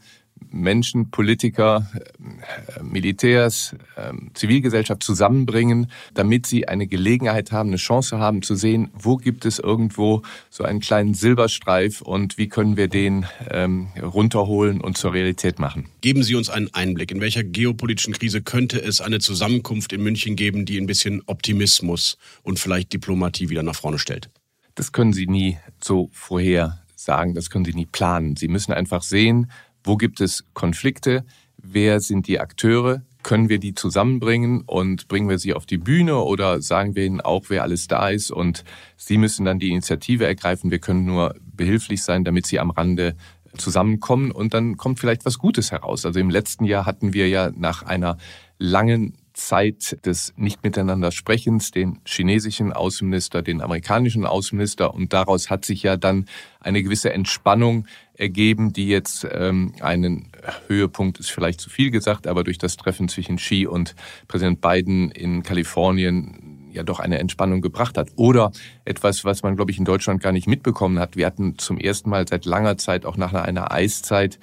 Menschen, 0.52 1.12
Politiker, 1.12 1.88
äh, 1.94 2.84
Militärs, 2.84 3.76
ähm, 3.98 4.32
Zivilgesellschaft 4.34 5.04
zusammenbringen, 5.04 5.92
damit 6.14 6.46
sie 6.46 6.68
eine 6.68 6.88
Gelegenheit 6.88 7.52
haben, 7.52 7.70
eine 7.70 7.78
Chance 7.78 8.20
haben 8.20 8.42
zu 8.42 8.56
sehen, 8.56 8.90
wo 8.94 9.18
gibt 9.18 9.46
es 9.46 9.60
irgendwo 9.60 10.22
so 10.50 10.64
einen 10.64 10.80
kleinen 10.80 11.14
Silberstreif 11.14 12.02
und 12.02 12.38
wie 12.38 12.50
können 12.50 12.78
wir 12.78 12.88
den 12.88 13.26
ähm, 13.50 13.88
runterholen 14.02 14.82
und 14.82 14.98
zur 14.98 15.14
Realität 15.14 15.60
machen. 15.60 15.90
Geben 16.02 16.24
Sie 16.24 16.36
uns 16.36 16.50
einen 16.50 16.74
Einblick. 16.74 17.12
In 17.12 17.22
welcher 17.22 17.44
geopolitischen 17.44 18.14
Krise 18.14 18.42
könnte 18.42 18.82
es 18.82 19.02
eine 19.02 19.20
Zusammenkunft 19.20 19.94
in 19.94 20.04
München 20.04 20.36
geben, 20.36 20.66
die 20.66 20.80
ein 20.80 20.88
bisschen 20.88 21.22
Optimismus 21.26 22.18
und 22.44 22.60
vielleicht 22.60 22.94
Diplomatie 22.94 23.50
wieder 23.50 23.64
nach 23.64 23.76
vorne 23.76 24.00
stellt? 24.00 24.30
Das 24.76 24.92
können 24.92 25.14
Sie 25.14 25.28
nie 25.28 25.58
so 25.82 26.10
vorher 26.12 26.80
sagen, 26.96 27.34
das 27.36 27.50
können 27.50 27.66
Sie 27.66 27.74
nie 27.74 27.86
planen. 27.86 28.36
Sie 28.36 28.48
müssen 28.48 28.74
einfach 28.74 29.04
sehen, 29.04 29.52
wo 29.84 29.98
gibt 29.98 30.22
es 30.22 30.46
Konflikte? 30.54 31.24
Wer 31.58 32.00
sind 32.00 32.28
die 32.28 32.40
Akteure? 32.40 33.02
Können 33.22 33.48
wir 33.48 33.60
die 33.60 33.74
zusammenbringen 33.74 34.64
und 34.66 35.08
bringen 35.08 35.30
wir 35.30 35.40
sie 35.40 35.54
auf 35.54 35.66
die 35.66 35.78
Bühne 35.78 36.18
oder 36.18 36.62
sagen 36.62 36.96
wir 36.96 37.06
ihnen 37.06 37.22
auch, 37.22 37.46
wer 37.48 37.64
alles 37.64 37.88
da 37.88 38.10
ist 38.10 38.32
und 38.32 38.66
sie 38.98 39.18
müssen 39.18 39.46
dann 39.46 39.60
die 39.60 39.70
Initiative 39.70 40.26
ergreifen. 40.26 40.72
Wir 40.72 40.80
können 40.80 41.06
nur 41.06 41.36
behilflich 41.42 42.04
sein, 42.04 42.26
damit 42.26 42.46
sie 42.48 42.60
am 42.60 42.72
Rande 42.72 43.16
zusammenkommen 43.58 44.32
und 44.32 44.54
dann 44.54 44.78
kommt 44.78 45.00
vielleicht 45.00 45.26
was 45.26 45.38
Gutes 45.38 45.72
heraus. 45.72 46.06
Also 46.06 46.20
im 46.20 46.30
letzten 46.30 46.66
Jahr 46.66 46.86
hatten 46.86 47.14
wir 47.14 47.30
ja 47.30 47.52
nach 47.56 47.84
einer 47.84 48.18
langen 48.58 49.14
Zeit 49.34 49.98
des 50.06 50.34
nicht 50.36 50.64
miteinander 50.64 51.12
Sprechens, 51.12 51.72
den 51.72 52.00
chinesischen 52.06 52.72
Außenminister, 52.72 53.42
den 53.42 53.62
amerikanischen 53.62 54.26
Außenminister 54.26 54.94
und 54.94 55.14
daraus 55.14 55.50
hat 55.50 55.66
sich 55.66 55.84
ja 55.84 55.98
dann 55.98 56.26
eine 56.60 56.84
gewisse 56.84 57.12
Entspannung 57.14 57.88
ergeben, 58.16 58.74
die 58.74 58.88
jetzt 58.88 59.28
ähm, 59.32 59.74
einen 59.82 60.32
Höhepunkt 60.68 61.20
ist 61.20 61.32
vielleicht 61.32 61.60
zu 61.60 61.70
viel 61.70 61.92
gesagt, 61.92 62.28
aber 62.28 62.44
durch 62.44 62.58
das 62.58 62.78
Treffen 62.78 63.08
zwischen 63.08 63.38
Xi 63.38 63.66
und 63.66 63.96
Präsident 64.28 64.62
Biden 64.62 65.10
in 65.10 65.44
Kalifornien 65.44 66.70
ja 66.72 66.84
doch 66.84 67.00
eine 67.00 67.20
Entspannung 67.20 67.62
gebracht 67.62 67.98
hat. 67.98 68.10
Oder 68.16 68.52
etwas, 68.86 69.24
was 69.26 69.44
man, 69.44 69.56
glaube 69.56 69.72
ich, 69.72 69.78
in 69.78 69.86
Deutschland 69.86 70.22
gar 70.22 70.32
nicht 70.32 70.48
mitbekommen 70.48 71.00
hat. 71.00 71.16
Wir 71.16 71.26
hatten 71.26 71.58
zum 71.58 71.78
ersten 71.78 72.10
Mal 72.10 72.28
seit 72.28 72.46
langer 72.46 72.78
Zeit, 72.78 73.06
auch 73.06 73.18
nach 73.18 73.34
einer 73.34 73.72
Eiszeit, 73.72 74.40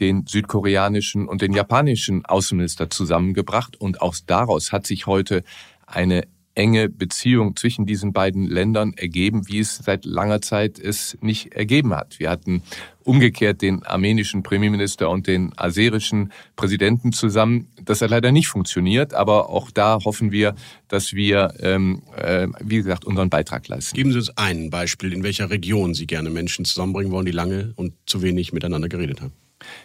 den 0.00 0.26
südkoreanischen 0.26 1.28
und 1.28 1.42
den 1.42 1.52
japanischen 1.52 2.24
Außenminister 2.24 2.90
zusammengebracht. 2.90 3.80
Und 3.80 4.00
auch 4.00 4.14
daraus 4.26 4.72
hat 4.72 4.86
sich 4.86 5.06
heute 5.06 5.44
eine 5.86 6.26
enge 6.54 6.88
Beziehung 6.88 7.56
zwischen 7.56 7.86
diesen 7.86 8.12
beiden 8.12 8.46
Ländern 8.46 8.92
ergeben, 8.94 9.48
wie 9.48 9.60
es 9.60 9.76
seit 9.76 10.04
langer 10.04 10.40
Zeit 10.40 10.78
es 10.78 11.16
nicht 11.20 11.54
ergeben 11.54 11.94
hat. 11.94 12.18
Wir 12.18 12.30
hatten 12.30 12.62
umgekehrt 13.04 13.62
den 13.62 13.82
armenischen 13.84 14.42
Premierminister 14.42 15.08
und 15.10 15.26
den 15.26 15.52
aserischen 15.56 16.32
Präsidenten 16.56 17.12
zusammen. 17.12 17.68
Das 17.82 18.00
hat 18.00 18.10
leider 18.10 18.32
nicht 18.32 18.48
funktioniert, 18.48 19.14
aber 19.14 19.48
auch 19.48 19.70
da 19.70 19.98
hoffen 20.04 20.30
wir, 20.30 20.54
dass 20.88 21.12
wir, 21.12 21.54
ähm, 21.60 22.02
äh, 22.16 22.48
wie 22.60 22.76
gesagt, 22.76 23.04
unseren 23.04 23.30
Beitrag 23.30 23.66
leisten. 23.68 23.96
Geben 23.96 24.12
Sie 24.12 24.18
uns 24.18 24.36
ein 24.36 24.70
Beispiel, 24.70 25.12
in 25.12 25.22
welcher 25.22 25.50
Region 25.50 25.94
Sie 25.94 26.06
gerne 26.06 26.30
Menschen 26.30 26.64
zusammenbringen 26.64 27.12
wollen, 27.12 27.26
die 27.26 27.32
lange 27.32 27.72
und 27.76 27.94
zu 28.06 28.22
wenig 28.22 28.52
miteinander 28.52 28.88
geredet 28.88 29.20
haben. 29.20 29.32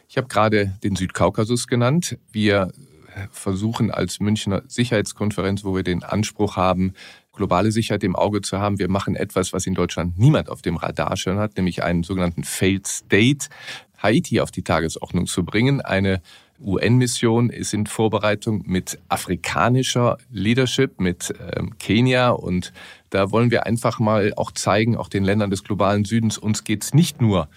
Ich 0.10 0.18
habe 0.18 0.28
gerade 0.28 0.74
den 0.84 0.96
Südkaukasus 0.96 1.68
genannt. 1.68 2.18
Wir 2.32 2.72
versuchen 3.32 3.92
als 3.92 4.20
Münchner 4.20 4.64
Sicherheitskonferenz, 4.68 5.64
wo 5.64 5.76
wir 5.76 5.84
den 5.84 6.04
Anspruch 6.04 6.56
haben, 6.56 6.94
globale 7.34 7.72
Sicherheit 7.72 8.04
im 8.04 8.16
Auge 8.16 8.42
zu 8.42 8.60
haben. 8.60 8.80
Wir 8.80 8.90
machen 8.90 9.16
etwas, 9.16 9.54
was 9.54 9.66
in 9.66 9.76
Deutschland 9.76 10.18
niemand 10.18 10.50
auf 10.50 10.62
dem 10.62 10.76
Radar 10.76 11.16
schon 11.18 11.38
hat, 11.38 11.56
nämlich 11.56 11.84
einen 11.84 12.04
sogenannten 12.04 12.44
Failed 12.44 12.88
State, 12.88 13.48
Haiti 13.98 14.42
auf 14.42 14.52
die 14.52 14.64
Tagesordnung 14.64 15.28
zu 15.28 15.44
bringen. 15.44 15.82
Eine 15.82 16.22
UN-Mission 16.60 17.50
ist 17.50 17.74
in 17.74 17.86
Vorbereitung 17.86 18.64
mit 18.66 19.00
afrikanischer 19.10 20.18
Leadership, 20.32 21.00
mit 21.00 21.34
ähm, 21.56 21.78
Kenia. 21.78 22.30
Und 22.30 22.74
da 23.10 23.32
wollen 23.32 23.52
wir 23.52 23.66
einfach 23.66 24.00
mal 24.00 24.34
auch 24.36 24.52
zeigen, 24.52 24.98
auch 24.98 25.10
den 25.10 25.24
Ländern 25.24 25.50
des 25.50 25.64
globalen 25.64 26.06
Südens, 26.06 26.38
uns 26.38 26.64
geht's 26.64 26.94
nicht 26.94 27.22
nur 27.22 27.44
um 27.44 27.48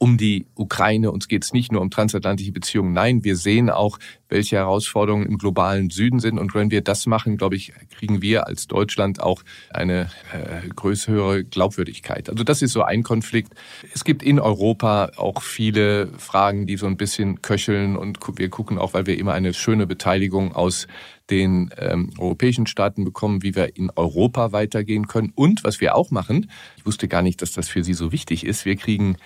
die 0.00 0.46
Ukraine. 0.54 1.10
Uns 1.10 1.28
geht 1.28 1.44
es 1.44 1.52
nicht 1.52 1.72
nur 1.72 1.80
um 1.80 1.90
transatlantische 1.90 2.52
Beziehungen. 2.52 2.92
Nein, 2.92 3.24
wir 3.24 3.36
sehen 3.36 3.68
auch, 3.70 3.98
welche 4.28 4.56
Herausforderungen 4.56 5.26
im 5.26 5.38
globalen 5.38 5.90
Süden 5.90 6.20
sind. 6.20 6.38
Und 6.38 6.54
wenn 6.54 6.70
wir 6.70 6.82
das 6.82 7.06
machen, 7.06 7.36
glaube 7.36 7.56
ich, 7.56 7.72
kriegen 7.96 8.22
wir 8.22 8.46
als 8.46 8.66
Deutschland 8.66 9.20
auch 9.20 9.42
eine 9.70 10.10
äh, 10.32 10.68
größere 10.68 11.44
Glaubwürdigkeit. 11.44 12.28
Also 12.28 12.44
das 12.44 12.62
ist 12.62 12.72
so 12.72 12.82
ein 12.82 13.02
Konflikt. 13.02 13.54
Es 13.94 14.04
gibt 14.04 14.22
in 14.22 14.38
Europa 14.38 15.10
auch 15.16 15.42
viele 15.42 16.08
Fragen, 16.18 16.66
die 16.66 16.76
so 16.76 16.86
ein 16.86 16.96
bisschen 16.96 17.42
köcheln. 17.42 17.96
Und 17.96 18.18
wir 18.36 18.50
gucken 18.50 18.78
auch, 18.78 18.94
weil 18.94 19.06
wir 19.06 19.18
immer 19.18 19.32
eine 19.32 19.54
schöne 19.54 19.86
Beteiligung 19.86 20.54
aus 20.54 20.86
den 21.30 21.70
ähm, 21.76 22.10
europäischen 22.18 22.66
Staaten 22.66 23.04
bekommen, 23.04 23.42
wie 23.42 23.54
wir 23.54 23.76
in 23.76 23.90
Europa 23.94 24.52
weitergehen 24.52 25.08
können. 25.08 25.32
Und 25.34 25.64
was 25.64 25.80
wir 25.80 25.94
auch 25.94 26.10
machen, 26.10 26.50
ich 26.76 26.86
wusste 26.86 27.08
gar 27.08 27.22
nicht, 27.22 27.42
dass 27.42 27.52
das 27.52 27.68
für 27.68 27.84
Sie 27.84 27.94
so 27.94 28.12
wichtig 28.12 28.46
ist, 28.46 28.64
wir 28.64 28.76
kriegen 28.76 29.16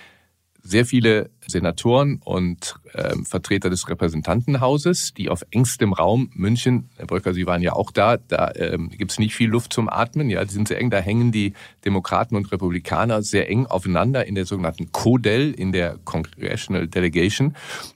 sehr 0.63 0.87
viele 0.87 1.31
Senatoren 1.47 2.21
und 2.25 2.77
äh, 2.93 3.15
Vertreter 3.25 3.71
des 3.71 3.89
Repräsentantenhauses, 3.89 5.15
die 5.15 5.29
auf 5.29 5.43
engstem 5.51 5.93
Raum 5.93 6.31
München, 6.35 6.89
Herr 6.97 7.07
Bröcker, 7.07 7.35
Sie 7.35 7.47
waren 7.47 7.63
ja 7.63 7.73
auch 7.73 7.91
da, 7.91 8.17
da 8.17 8.53
ähm, 8.55 8.91
gibt 8.91 9.13
es 9.13 9.19
nicht 9.19 9.35
viel 9.35 9.49
Luft 9.49 9.73
zum 9.73 9.89
Atmen, 9.89 10.31
ja, 10.31 10.45
die 10.45 10.53
sind 10.53 10.69
sehr 10.69 10.79
eng, 10.79 10.91
da 10.91 10.99
hängen 10.99 11.33
die 11.33 11.55
Demokraten 11.85 12.37
und 12.37 12.51
Republikaner 12.53 13.23
sehr 13.23 13.49
eng 13.49 13.67
aufeinander 13.67 14.27
in 14.27 14.35
der 14.35 14.47
sogenannten 14.47 14.93
CODEL, 14.93 15.53
in 15.53 15.73
der 15.73 15.99
Congressional 16.05 16.87
Delegation. 16.89 17.55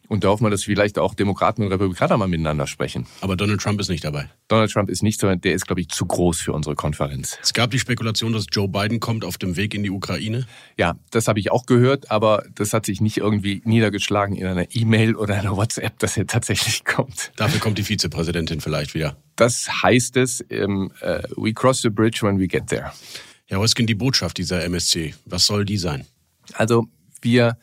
Und 0.09 0.23
da 0.23 0.29
hoffen 0.29 0.45
wir, 0.45 0.51
dass 0.51 0.63
vielleicht 0.63 0.99
auch 0.99 1.15
Demokraten 1.15 1.63
und 1.63 1.73
Republikaner 1.73 2.17
mal 2.17 2.29
miteinander 2.29 2.67
sprechen. 2.67 3.07
Aber 3.21 3.37
Donald 3.37 3.61
Trump 3.61 3.81
ist 3.81 3.89
nicht 3.89 4.05
dabei. 4.05 4.29
Donald 4.49 4.71
Trump 4.71 4.89
ist 4.89 5.03
nicht 5.03 5.21
so, 5.21 5.35
der 5.35 5.53
ist, 5.53 5.67
glaube 5.67 5.81
ich, 5.81 5.89
zu 5.89 6.07
groß 6.07 6.41
für 6.41 6.53
unsere 6.53 6.77
Konferenz. 6.77 7.39
Es 7.43 7.53
gab 7.53 7.73
die 7.73 7.79
Spekulation, 7.81 8.33
dass 8.33 8.47
Joe 8.51 8.69
Biden 8.69 9.01
kommt 9.01 9.25
auf 9.25 9.37
dem 9.37 9.57
Weg 9.57 9.75
in 9.75 9.83
die 9.83 9.91
Ukraine. 9.91 10.47
Ja, 10.77 10.97
das 11.11 11.27
habe 11.27 11.41
ich 11.41 11.51
auch 11.51 11.67
gehört, 11.67 12.11
aber 12.11 12.45
das 12.55 12.73
hat 12.73 12.87
sich 12.87 13.01
nicht 13.01 13.17
irgendwie 13.17 13.36
niedergeschlagen 13.43 14.37
in 14.37 14.47
einer 14.47 14.67
E-Mail 14.75 15.17
oder 15.17 15.35
einer 15.35 15.57
WhatsApp, 15.57 15.99
dass 15.99 16.17
er 16.17 16.27
tatsächlich 16.27 16.85
kommt. 16.85 17.33
Dafür 17.37 17.61
kommt 17.61 17.79
die 17.79 17.85
Vizepräsidentin 17.85 18.61
vielleicht 18.61 18.95
wieder. 18.95 19.17
Das 19.37 19.83
heißt 19.83 20.17
es, 20.17 20.45
um, 20.51 20.93
uh, 21.03 21.21
we 21.37 21.53
cross 21.53 21.83
the 21.83 21.91
bridge 21.91 22.21
when 22.23 22.39
we 22.39 22.47
get 22.47 22.69
there. 22.69 22.93
Herr 23.47 23.61
Röskin, 23.61 23.87
die 23.87 23.95
Botschaft 23.95 24.39
dieser 24.39 24.65
MSC, 24.65 25.15
was 25.25 25.47
soll 25.47 25.65
die 25.65 25.79
sein? 25.79 26.05
Also 26.55 26.89
wir 27.23 27.57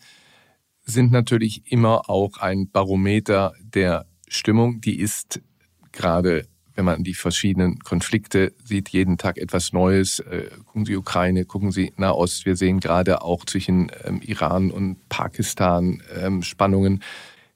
sind 0.85 1.11
natürlich 1.11 1.71
immer 1.71 2.09
auch 2.09 2.37
ein 2.37 2.69
Barometer 2.69 3.53
der 3.59 4.05
Stimmung. 4.27 4.81
Die 4.81 4.99
ist 4.99 5.41
gerade, 5.91 6.47
wenn 6.75 6.85
man 6.85 7.03
die 7.03 7.13
verschiedenen 7.13 7.79
Konflikte 7.79 8.53
sieht, 8.63 8.89
jeden 8.89 9.17
Tag 9.17 9.37
etwas 9.37 9.73
Neues. 9.73 10.19
Äh, 10.19 10.49
gucken 10.65 10.85
Sie 10.85 10.95
Ukraine, 10.95 11.45
gucken 11.45 11.71
Sie 11.71 11.93
Nahost. 11.97 12.45
Wir 12.45 12.55
sehen 12.55 12.79
gerade 12.79 13.21
auch 13.21 13.45
zwischen 13.45 13.91
ähm, 14.03 14.21
Iran 14.21 14.71
und 14.71 14.97
Pakistan 15.09 16.01
ähm, 16.19 16.41
Spannungen. 16.41 17.03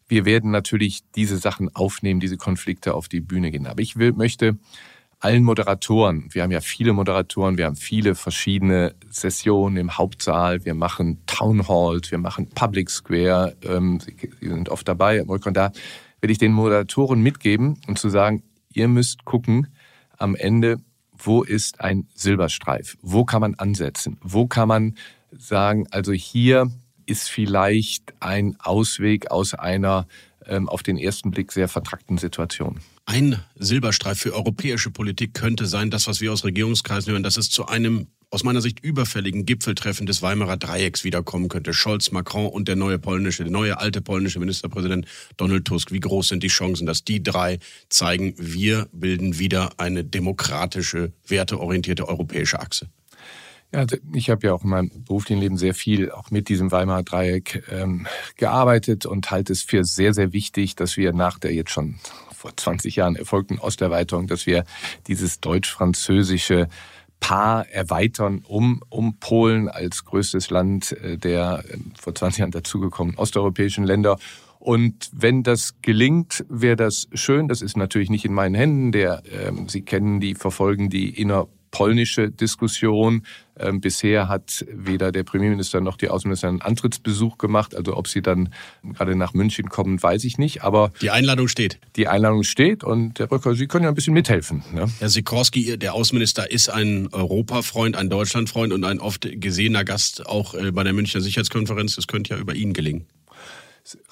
Wir 0.08 0.26
werden 0.26 0.52
natürlich 0.52 1.04
diese 1.16 1.38
Sachen 1.38 1.76
aufnehmen, 1.76 2.20
diese 2.20 2.38
Konflikte 2.38 2.94
auf 2.94 3.08
die 3.08 3.20
Bühne 3.20 3.52
gehen. 3.52 3.68
Aber 3.68 3.82
ich 3.82 3.98
will, 3.98 4.14
möchte 4.14 4.58
allen 5.20 5.44
Moderatoren. 5.44 6.30
Wir 6.32 6.44
haben 6.44 6.52
ja 6.52 6.62
viele 6.62 6.94
Moderatoren, 6.94 7.58
wir 7.58 7.66
haben 7.66 7.76
viele 7.76 8.14
verschiedene 8.16 8.94
Sessionen 9.10 9.78
im 9.78 9.98
Hauptsaal, 9.98 10.64
wir 10.64 10.76
machen 10.76 11.24
Town 11.26 11.68
Halls, 11.68 12.12
wir 12.12 12.20
machen 12.20 12.50
Public 12.50 12.90
Square, 12.90 13.56
ähm, 13.64 14.00
Sie, 14.00 14.16
sind 14.40 14.70
oft 14.70 14.88
dabei, 14.88 15.24
und 15.24 15.58
da 15.58 15.72
will 16.22 16.30
ich 16.30 16.38
den 16.38 16.52
Moderatoren 16.52 17.22
mitgeben 17.22 17.80
und 17.88 17.98
zu 17.98 18.10
sagen, 18.10 18.44
ihr 18.78 18.88
müsst 18.88 19.26
gucken 19.26 19.68
am 20.18 20.36
Ende, 20.36 20.78
wo 21.18 21.44
ist 21.44 21.82
ein 21.82 22.08
Silberstreif? 22.14 22.98
Wo 23.02 23.26
kann 23.26 23.42
man 23.42 23.56
ansetzen? 23.56 24.18
Wo 24.22 24.48
kann 24.48 24.68
man 24.68 24.96
sagen, 25.32 25.88
also 25.92 26.14
hier 26.14 26.72
ist 27.06 27.30
vielleicht 27.30 28.14
ein 28.20 28.56
Ausweg 28.60 29.32
aus 29.32 29.54
einer 29.54 30.08
ähm, 30.46 30.70
auf 30.70 30.84
den 30.84 30.98
ersten 30.98 31.32
Blick 31.32 31.52
sehr 31.52 31.68
vertrackten 31.68 32.18
Situation. 32.18 32.80
Ein 33.06 33.40
Silberstreif 33.56 34.20
für 34.20 34.34
europäische 34.34 34.92
Politik 34.92 35.34
könnte 35.34 35.66
sein, 35.66 35.90
das, 35.90 36.08
was 36.08 36.22
wir 36.22 36.32
aus 36.32 36.44
Regierungskreisen 36.44 37.12
hören, 37.12 37.24
dass 37.24 37.38
es 37.38 37.50
zu 37.50 37.66
einem 37.66 38.08
aus 38.30 38.44
meiner 38.44 38.62
Sicht 38.62 38.80
überfälligen 38.82 39.46
Gipfeltreffen 39.46 40.06
des 40.06 40.22
Weimarer 40.22 40.58
Dreiecks 40.58 41.04
wiederkommen 41.04 41.48
könnte. 41.48 41.74
Scholz, 41.74 42.12
Macron 42.12 42.48
und 42.48 42.68
der 42.68 42.76
neue 42.76 43.00
polnische, 43.00 43.44
der 43.44 43.52
neue 43.52 43.80
alte 43.80 44.02
polnische 44.02 44.40
Ministerpräsident 44.40 45.08
Donald 45.38 45.66
Tusk. 45.66 45.92
Wie 45.92 46.00
groß 46.00 46.28
sind 46.30 46.44
die 46.44 46.50
Chancen, 46.50 46.86
dass 46.86 47.04
die 47.04 47.24
drei 47.24 47.60
zeigen, 47.90 48.34
wir 48.38 48.88
bilden 48.92 49.40
wieder 49.40 49.72
eine 49.78 50.04
demokratische, 50.04 51.14
werteorientierte 51.26 52.08
europäische 52.08 52.60
Achse? 52.60 52.90
Ja, 53.74 53.86
ich 54.14 54.30
habe 54.30 54.48
ja 54.48 54.54
auch 54.54 54.64
in 54.64 54.70
meinem 54.70 54.92
beruflichen 55.04 55.42
Leben 55.42 55.58
sehr 55.58 55.74
viel 55.74 56.12
auch 56.12 56.32
mit 56.32 56.48
diesem 56.48 56.72
Weimarer 56.72 57.04
Dreieck 57.04 57.64
ähm, 57.70 58.08
gearbeitet 58.38 59.06
und 59.06 59.30
halte 59.30 59.52
es 59.52 59.62
für 59.62 59.84
sehr, 59.84 60.14
sehr 60.14 60.32
wichtig, 60.32 60.76
dass 60.76 60.96
wir 60.96 61.12
nach 61.12 61.38
der 61.38 61.54
jetzt 61.54 61.72
schon 61.72 61.96
vor 62.34 62.56
20 62.56 62.96
Jahren 62.96 63.16
erfolgten 63.16 63.60
Osterweiterung, 63.60 64.28
dass 64.28 64.46
wir 64.46 64.64
dieses 65.08 65.42
deutsch-französische 65.42 66.70
Paar 67.20 67.68
erweitern 67.70 68.44
um, 68.48 68.82
um 68.90 69.18
Polen 69.20 69.70
als 69.70 70.06
größtes 70.06 70.50
Land 70.50 70.92
äh, 70.92 71.18
der 71.18 71.64
ähm, 71.72 71.92
vor 72.00 72.16
20 72.16 72.40
Jahren 72.40 72.52
dazugekommenen 72.52 73.18
osteuropäischen 73.18 73.84
Länder. 73.84 74.18
Und 74.60 75.10
wenn 75.14 75.44
das 75.44 75.76
gelingt, 75.82 76.46
wäre 76.50 76.76
das 76.76 77.08
schön. 77.14 77.48
Das 77.48 77.62
ist 77.62 77.78
natürlich 77.78 78.10
nicht 78.10 78.26
in 78.26 78.34
meinen 78.34 78.56
Händen. 78.56 78.92
Der, 78.92 79.24
ähm, 79.32 79.70
Sie 79.70 79.82
kennen 79.82 80.20
die, 80.20 80.36
verfolgen 80.36 80.90
die 80.90 81.10
inner 81.10 81.48
polnische 81.78 82.32
Diskussion. 82.32 83.22
Ähm, 83.60 83.82
bisher 83.82 84.28
hat 84.28 84.66
weder 84.72 85.12
der 85.12 85.24
Premierminister 85.24 85.80
noch 85.80 85.96
die 85.96 86.10
Außenminister 86.10 86.48
einen 86.48 86.62
Antrittsbesuch 86.62 87.38
gemacht. 87.38 87.76
Also 87.76 87.96
ob 87.96 88.08
sie 88.08 88.24
dann 88.24 88.50
gerade 88.84 89.16
nach 89.16 89.34
München 89.34 89.70
kommen, 89.70 90.02
weiß 90.02 90.24
ich 90.24 90.40
nicht. 90.40 90.64
Aber 90.64 90.92
die 91.02 91.12
Einladung 91.12 91.48
steht. 91.48 91.80
Die 91.96 92.08
Einladung 92.08 92.44
steht 92.44 92.84
und 92.84 93.20
Herr 93.20 93.28
Brücker, 93.28 93.54
Sie 93.54 93.68
können 93.68 93.84
ja 93.84 93.90
ein 93.90 93.96
bisschen 93.96 94.16
mithelfen. 94.16 94.64
Ne? 94.74 94.88
Herr 95.00 95.10
Sikorski, 95.10 95.78
der 95.78 95.94
Außenminister, 95.94 96.50
ist 96.50 96.70
ein 96.70 97.10
Europafreund, 97.12 97.96
ein 97.96 98.10
Deutschlandfreund 98.10 98.74
und 98.74 98.84
ein 98.84 99.00
oft 99.00 99.28
gesehener 99.40 99.84
Gast 99.84 100.26
auch 100.26 100.56
äh, 100.56 100.72
bei 100.72 100.84
der 100.84 100.94
Münchner 100.94 101.22
Sicherheitskonferenz. 101.22 101.96
Das 101.96 102.08
könnte 102.08 102.34
ja 102.34 102.40
über 102.40 102.56
ihn 102.56 102.74
gelingen. 102.74 103.06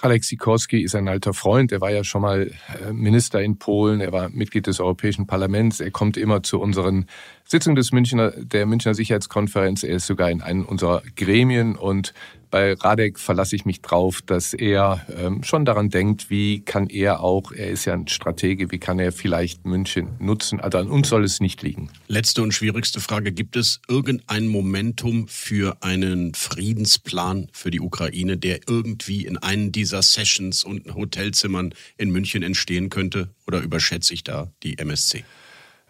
Alex 0.01 0.29
Sikorski 0.29 0.81
ist 0.81 0.95
ein 0.95 1.07
alter 1.07 1.33
Freund. 1.33 1.71
Er 1.71 1.81
war 1.81 1.91
ja 1.91 2.03
schon 2.03 2.21
mal 2.21 2.51
äh, 2.81 2.93
Minister 2.93 3.41
in 3.41 3.57
Polen. 3.57 3.99
Er 3.99 4.11
war 4.11 4.29
Mitglied 4.29 4.67
des 4.67 4.79
Europäischen 4.79 5.27
Parlaments. 5.27 5.79
Er 5.79 5.91
kommt 5.91 6.17
immer 6.17 6.43
zu 6.43 6.59
unseren 6.59 7.07
Sitzungen 7.43 7.75
des 7.75 7.91
Münchner, 7.91 8.31
der 8.31 8.65
Münchner 8.65 8.93
Sicherheitskonferenz. 8.93 9.83
Er 9.83 9.95
ist 9.95 10.07
sogar 10.07 10.31
in 10.31 10.41
einem 10.41 10.65
unserer 10.65 11.01
Gremien 11.15 11.75
und 11.75 12.13
bei 12.55 12.71
Radek 12.71 13.19
verlasse 13.19 13.53
ich 13.57 13.65
mich 13.65 13.81
drauf, 13.81 14.21
dass 14.21 14.53
er 14.53 15.05
ähm, 15.13 15.43
schon 15.43 15.65
daran 15.65 15.89
denkt, 15.89 16.29
wie 16.29 16.61
kann 16.61 16.87
er 16.87 17.19
auch, 17.19 17.51
er 17.51 17.67
ist 17.67 17.83
ja 17.83 17.91
ein 17.91 18.07
Stratege, 18.07 18.71
wie 18.71 18.77
kann 18.79 18.97
er 18.97 19.11
vielleicht 19.11 19.65
München 19.65 20.15
nutzen. 20.19 20.61
Also 20.61 20.77
an 20.77 20.87
uns 20.87 21.09
soll 21.09 21.25
es 21.25 21.41
nicht 21.41 21.63
liegen. 21.63 21.89
Letzte 22.07 22.41
und 22.41 22.53
schwierigste 22.53 23.01
Frage. 23.01 23.33
Gibt 23.33 23.57
es 23.57 23.81
irgendein 23.89 24.47
Momentum 24.47 25.27
für 25.27 25.75
einen 25.81 26.33
Friedensplan 26.33 27.49
für 27.51 27.71
die 27.71 27.81
Ukraine, 27.81 28.37
der 28.37 28.61
irgendwie 28.69 29.25
in 29.25 29.35
einen 29.35 29.73
dieser 29.73 30.01
Sessions 30.01 30.63
und 30.63 30.95
Hotelzimmern 30.95 31.73
in 31.97 32.09
München 32.09 32.41
entstehen 32.41 32.87
könnte? 32.87 33.31
Oder 33.47 33.59
überschätze 33.59 34.13
ich 34.13 34.23
da 34.23 34.49
die 34.63 34.77
MSC? 34.77 35.25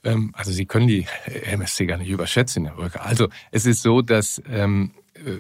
Ähm, 0.04 0.32
also 0.34 0.52
Sie 0.52 0.66
können 0.66 0.88
die 0.88 1.06
MSC 1.44 1.86
gar 1.86 1.98
nicht 1.98 2.10
überschätzen, 2.10 2.66
Herr 2.66 2.80
Röker. 2.80 3.06
Also 3.06 3.28
es 3.52 3.68
ist 3.68 3.84
so, 3.84 4.02
dass, 4.02 4.42
ähm, 4.50 4.94
äh, 5.14 5.38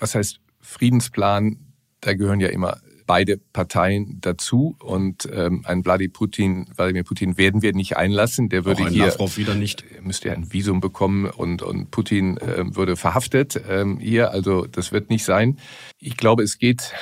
was 0.00 0.16
heißt 0.16 0.40
Friedensplan, 0.64 1.58
da 2.00 2.14
gehören 2.14 2.40
ja 2.40 2.48
immer 2.48 2.80
beide 3.06 3.36
Parteien 3.36 4.18
dazu 4.20 4.76
und 4.80 5.28
ähm, 5.32 5.62
ein 5.66 5.84
Wladimir 5.84 6.12
Putin, 6.12 6.66
Wladimir 6.74 7.04
Putin 7.04 7.36
werden 7.36 7.62
wir 7.62 7.74
nicht 7.74 7.96
einlassen. 7.96 8.48
Der 8.48 8.64
würde 8.64 8.84
Auch 8.84 8.88
hier 8.88 9.06
Lavrov 9.06 9.36
wieder 9.36 9.54
nicht. 9.54 9.84
müsste 10.02 10.28
ja 10.28 10.34
ein 10.34 10.52
Visum 10.52 10.80
bekommen 10.80 11.26
und 11.26 11.62
und 11.62 11.90
Putin 11.90 12.38
ähm, 12.40 12.76
würde 12.76 12.96
verhaftet 12.96 13.60
ähm, 13.68 13.98
hier. 13.98 14.30
Also 14.30 14.66
das 14.66 14.92
wird 14.92 15.10
nicht 15.10 15.24
sein. 15.24 15.58
Ich 15.98 16.16
glaube, 16.16 16.42
es 16.42 16.58
geht 16.58 16.92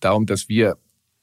darum, 0.00 0.26
dass 0.26 0.48
wir 0.48 0.76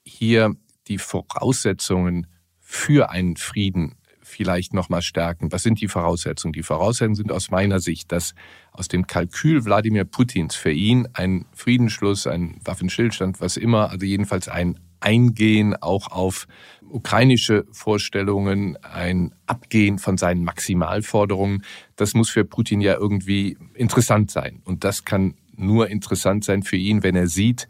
hier 0.03 0.55
die 0.87 0.97
Voraussetzungen 0.97 2.27
für 2.59 3.09
einen 3.11 3.37
Frieden 3.37 3.95
vielleicht 4.21 4.73
noch 4.73 4.89
mal 4.89 5.01
stärken. 5.01 5.51
Was 5.51 5.63
sind 5.63 5.79
die 5.81 5.87
Voraussetzungen? 5.87 6.51
Die 6.53 6.63
Voraussetzungen 6.63 7.15
sind 7.15 7.31
aus 7.31 7.51
meiner 7.51 7.79
Sicht, 7.79 8.11
dass 8.11 8.33
aus 8.77 8.87
dem 8.87 9.07
Kalkül 9.07 9.65
Wladimir 9.65 10.05
Putins 10.05 10.55
für 10.55 10.71
ihn 10.71 11.07
ein 11.13 11.45
Friedensschluss, 11.53 12.27
ein 12.27 12.59
Waffenstillstand, 12.63 13.41
was 13.41 13.57
immer, 13.57 13.89
also 13.89 14.05
jedenfalls 14.05 14.47
ein 14.47 14.79
Eingehen 14.99 15.75
auch 15.75 16.11
auf 16.11 16.47
ukrainische 16.89 17.65
Vorstellungen, 17.71 18.77
ein 18.77 19.35
Abgehen 19.45 19.99
von 19.99 20.17
seinen 20.17 20.43
Maximalforderungen, 20.43 21.63
das 21.95 22.13
muss 22.13 22.29
für 22.29 22.45
Putin 22.45 22.81
ja 22.81 22.95
irgendwie 22.95 23.57
interessant 23.73 24.31
sein. 24.31 24.61
Und 24.63 24.83
das 24.83 25.05
kann 25.05 25.35
nur 25.55 25.89
interessant 25.89 26.43
sein 26.43 26.63
für 26.63 26.77
ihn, 26.77 27.03
wenn 27.03 27.15
er 27.15 27.27
sieht, 27.27 27.67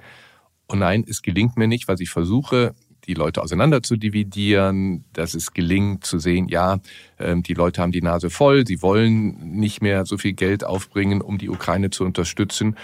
oh 0.68 0.76
nein, 0.76 1.04
es 1.08 1.22
gelingt 1.22 1.58
mir 1.58 1.68
nicht, 1.68 1.88
was 1.88 2.00
ich 2.00 2.10
versuche, 2.10 2.74
die 3.08 3.14
Leute 3.14 3.42
auseinander 3.42 3.84
zu 3.84 3.96
dividieren, 3.96 5.06
dass 5.14 5.34
es 5.34 5.54
gelingt 5.54 6.06
zu 6.06 6.20
sehen, 6.20 6.48
ja, 6.48 6.80
ähm, 7.20 7.44
die 7.44 7.54
Leute 7.54 7.82
haben 7.82 7.92
die 7.92 8.02
Nase 8.02 8.30
voll, 8.30 8.66
sie 8.66 8.82
wollen 8.82 9.58
nicht 9.58 9.82
mehr 9.82 10.06
so 10.06 10.18
viel 10.18 10.34
Geld 10.34 10.64
aufbringen, 10.64 11.22
um 11.22 11.38
die 11.38 11.50
Ukraine 11.50 11.90
zu 11.90 12.04
unterstützen. 12.04 12.76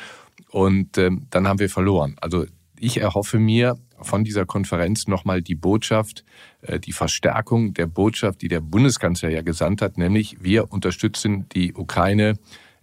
Und 0.50 0.98
ähm, 0.98 1.28
dann 1.30 1.48
haben 1.48 1.60
wir 1.60 1.70
verloren. 1.70 2.16
Also 2.22 2.46
ich 2.80 2.98
erhoffe 2.98 3.38
mir 3.38 3.78
von 4.02 4.24
dieser 4.24 4.46
Konferenz 4.46 5.08
nochmal 5.08 5.42
die 5.42 5.56
Botschaft, 5.56 6.26
äh, 6.62 6.80
die 6.80 6.92
Verstärkung 6.92 7.74
der 7.74 7.88
Botschaft, 7.88 8.42
die 8.42 8.48
der 8.48 8.62
Bundeskanzler 8.62 9.30
ja 9.30 9.42
gesandt 9.42 9.82
hat, 9.82 9.98
nämlich 9.98 10.38
wir 10.42 10.72
unterstützen 10.72 11.48
die 11.54 11.74
Ukraine 11.74 12.34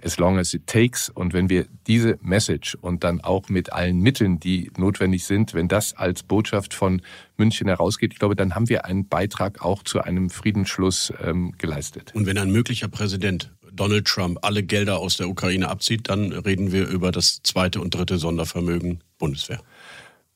as 0.03 0.19
long 0.19 0.39
as 0.39 0.55
it 0.55 0.67
takes. 0.67 1.09
Und 1.09 1.33
wenn 1.33 1.49
wir 1.49 1.67
diese 1.87 2.19
Message 2.23 2.77
und 2.81 3.05
dann 3.05 3.21
auch 3.21 3.49
mit 3.49 3.73
allen 3.73 4.01
Mitteln, 4.01 4.39
die 4.41 4.71
notwendig 4.77 5.25
sind, 5.25 5.55
wenn 5.55 5.69
das 5.69 5.95
als 5.95 6.23
Botschaft 6.23 6.75
von 6.75 7.03
München 7.37 7.69
herausgeht, 7.69 8.13
ich 8.13 8.19
glaube, 8.19 8.37
dann 8.37 8.55
haben 8.55 8.69
wir 8.69 8.85
einen 8.85 9.09
Beitrag 9.09 9.65
auch 9.65 9.83
zu 9.83 10.01
einem 10.01 10.31
Friedensschluss 10.31 11.13
ähm, 11.23 11.55
geleistet. 11.59 12.13
Und 12.15 12.27
wenn 12.27 12.39
ein 12.39 12.51
möglicher 12.51 12.89
Präsident 12.89 13.53
Donald 13.73 14.07
Trump 14.07 14.39
alle 14.43 14.63
Gelder 14.63 14.99
aus 14.99 15.17
der 15.17 15.29
Ukraine 15.29 15.69
abzieht, 15.69 16.09
dann 16.09 16.33
reden 16.33 16.73
wir 16.73 16.89
über 16.89 17.13
das 17.13 17.41
zweite 17.43 17.81
und 17.81 17.95
dritte 17.95 18.19
Sondervermögen 18.19 19.03
Bundeswehr. 19.19 19.61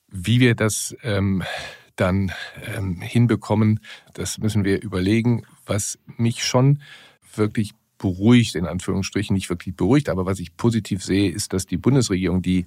Wie 0.09 0.41
wir 0.41 0.55
das 0.55 0.95
ähm, 1.03 1.43
dann 1.97 2.33
ähm, 2.77 3.01
hinbekommen, 3.01 3.81
das 4.15 4.39
müssen 4.39 4.65
wir 4.65 4.83
überlegen. 4.83 5.45
Was 5.67 5.99
mich 6.17 6.45
schon 6.45 6.83
wirklich 7.35 7.73
beruhigt, 8.03 8.57
in 8.57 8.67
Anführungsstrichen 8.67 9.33
nicht 9.33 9.49
wirklich 9.49 9.77
beruhigt, 9.77 10.09
aber 10.09 10.27
was 10.27 10.41
ich 10.41 10.57
positiv 10.57 11.05
sehe, 11.05 11.31
ist, 11.31 11.53
dass 11.53 11.67
die 11.67 11.77
Bundesregierung, 11.77 12.43
die 12.43 12.67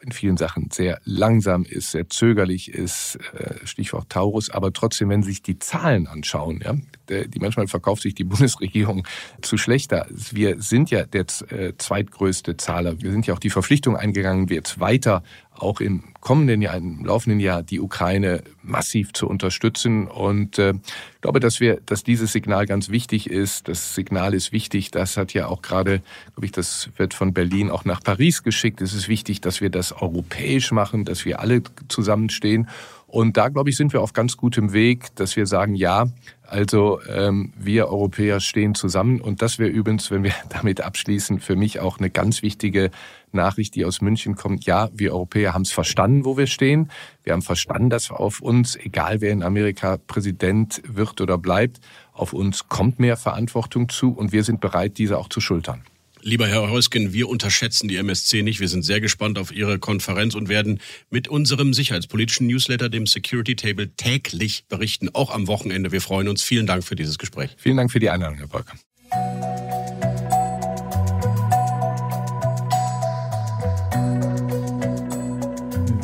in 0.00 0.10
vielen 0.12 0.36
Sachen 0.36 0.70
sehr 0.72 1.00
langsam 1.04 1.64
ist, 1.64 1.92
sehr 1.92 2.08
zögerlich 2.08 2.72
ist, 2.72 3.18
äh, 3.34 3.64
Stichwort 3.64 4.10
Taurus, 4.10 4.50
aber 4.50 4.72
trotzdem, 4.72 5.08
wenn 5.10 5.22
Sie 5.22 5.30
sich 5.30 5.42
die 5.42 5.60
Zahlen 5.60 6.08
anschauen, 6.08 6.60
ja, 6.62 6.74
die 7.08 7.38
manchmal 7.40 7.68
verkauft 7.68 8.02
sich 8.02 8.14
die 8.14 8.24
Bundesregierung 8.28 9.06
zu 9.42 9.56
schlechter. 9.56 10.06
Wir 10.10 10.60
sind 10.60 10.90
ja 10.90 11.04
der 11.04 11.26
äh, 11.50 11.72
zweitgrößte 11.76 12.56
Zahler. 12.56 13.00
Wir 13.00 13.10
sind 13.10 13.26
ja 13.26 13.34
auch 13.34 13.38
die 13.38 13.50
Verpflichtung 13.50 13.96
eingegangen, 13.96 14.48
jetzt 14.48 14.80
weiter 14.80 15.22
auch 15.60 15.80
im 15.80 16.04
kommenden 16.20 16.62
Jahr, 16.62 16.76
im 16.76 17.04
laufenden 17.04 17.40
Jahr 17.40 17.62
die 17.62 17.80
Ukraine 17.80 18.42
massiv 18.62 19.12
zu 19.12 19.28
unterstützen. 19.28 20.06
Und 20.06 20.58
äh, 20.58 20.74
ich 21.14 21.20
glaube, 21.20 21.40
dass 21.40 21.60
wir, 21.60 21.80
dass 21.84 22.04
dieses 22.04 22.32
Signal 22.32 22.66
ganz 22.66 22.88
wichtig 22.90 23.28
ist. 23.28 23.68
Das 23.68 23.94
Signal 23.94 24.34
ist 24.34 24.52
wichtig. 24.52 24.90
Das 24.90 25.16
hat 25.16 25.34
ja 25.34 25.46
auch 25.46 25.62
gerade, 25.62 26.02
glaube 26.34 26.46
ich, 26.46 26.52
das 26.52 26.90
wird 26.96 27.14
von 27.14 27.32
Berlin 27.32 27.70
auch 27.70 27.84
nach 27.84 28.02
Paris 28.02 28.42
geschickt. 28.42 28.80
Es 28.80 28.94
ist 28.94 29.08
wichtig, 29.08 29.40
dass 29.40 29.60
wir 29.60 29.70
das 29.70 29.92
europäisch 29.92 30.72
machen, 30.72 31.04
dass 31.04 31.24
wir 31.24 31.40
alle 31.40 31.62
zusammenstehen. 31.88 32.68
Und 33.06 33.38
da, 33.38 33.48
glaube 33.48 33.70
ich, 33.70 33.76
sind 33.76 33.92
wir 33.94 34.02
auf 34.02 34.12
ganz 34.12 34.36
gutem 34.36 34.72
Weg, 34.72 35.16
dass 35.16 35.34
wir 35.34 35.46
sagen, 35.46 35.74
ja, 35.74 36.08
also 36.48 37.00
ähm, 37.08 37.52
wir 37.58 37.88
Europäer 37.88 38.40
stehen 38.40 38.74
zusammen. 38.74 39.20
Und 39.20 39.42
das 39.42 39.58
wäre 39.58 39.70
übrigens, 39.70 40.10
wenn 40.10 40.22
wir 40.24 40.32
damit 40.48 40.80
abschließen, 40.80 41.40
für 41.40 41.56
mich 41.56 41.80
auch 41.80 41.98
eine 41.98 42.10
ganz 42.10 42.42
wichtige 42.42 42.90
Nachricht, 43.32 43.74
die 43.74 43.84
aus 43.84 44.00
München 44.00 44.34
kommt. 44.34 44.64
Ja, 44.64 44.88
wir 44.94 45.12
Europäer 45.12 45.52
haben 45.52 45.62
es 45.62 45.72
verstanden, 45.72 46.24
wo 46.24 46.36
wir 46.36 46.46
stehen. 46.46 46.90
Wir 47.22 47.34
haben 47.34 47.42
verstanden, 47.42 47.90
dass 47.90 48.10
auf 48.10 48.40
uns, 48.40 48.76
egal 48.76 49.20
wer 49.20 49.32
in 49.32 49.42
Amerika 49.42 49.98
Präsident 50.06 50.82
wird 50.86 51.20
oder 51.20 51.36
bleibt, 51.36 51.80
auf 52.12 52.32
uns 52.32 52.68
kommt 52.68 52.98
mehr 52.98 53.16
Verantwortung 53.16 53.88
zu 53.90 54.12
und 54.12 54.32
wir 54.32 54.44
sind 54.44 54.60
bereit, 54.60 54.98
diese 54.98 55.18
auch 55.18 55.28
zu 55.28 55.40
schultern. 55.40 55.82
Lieber 56.22 56.46
Herr 56.46 56.70
Heusgen, 56.70 57.12
wir 57.12 57.28
unterschätzen 57.28 57.88
die 57.88 57.96
MSC 57.96 58.42
nicht. 58.42 58.60
Wir 58.60 58.68
sind 58.68 58.82
sehr 58.82 59.00
gespannt 59.00 59.38
auf 59.38 59.52
Ihre 59.52 59.78
Konferenz 59.78 60.34
und 60.34 60.48
werden 60.48 60.80
mit 61.10 61.28
unserem 61.28 61.74
sicherheitspolitischen 61.74 62.46
Newsletter, 62.46 62.88
dem 62.88 63.06
Security 63.06 63.56
Table, 63.56 63.90
täglich 63.96 64.64
berichten, 64.68 65.10
auch 65.12 65.30
am 65.30 65.46
Wochenende. 65.46 65.92
Wir 65.92 66.00
freuen 66.00 66.28
uns. 66.28 66.42
Vielen 66.42 66.66
Dank 66.66 66.84
für 66.84 66.96
dieses 66.96 67.18
Gespräch. 67.18 67.50
Vielen 67.56 67.76
Dank 67.76 67.92
für 67.92 68.00
die 68.00 68.10
Einladung, 68.10 68.38
Herr 68.38 68.48
Volker. 68.48 68.74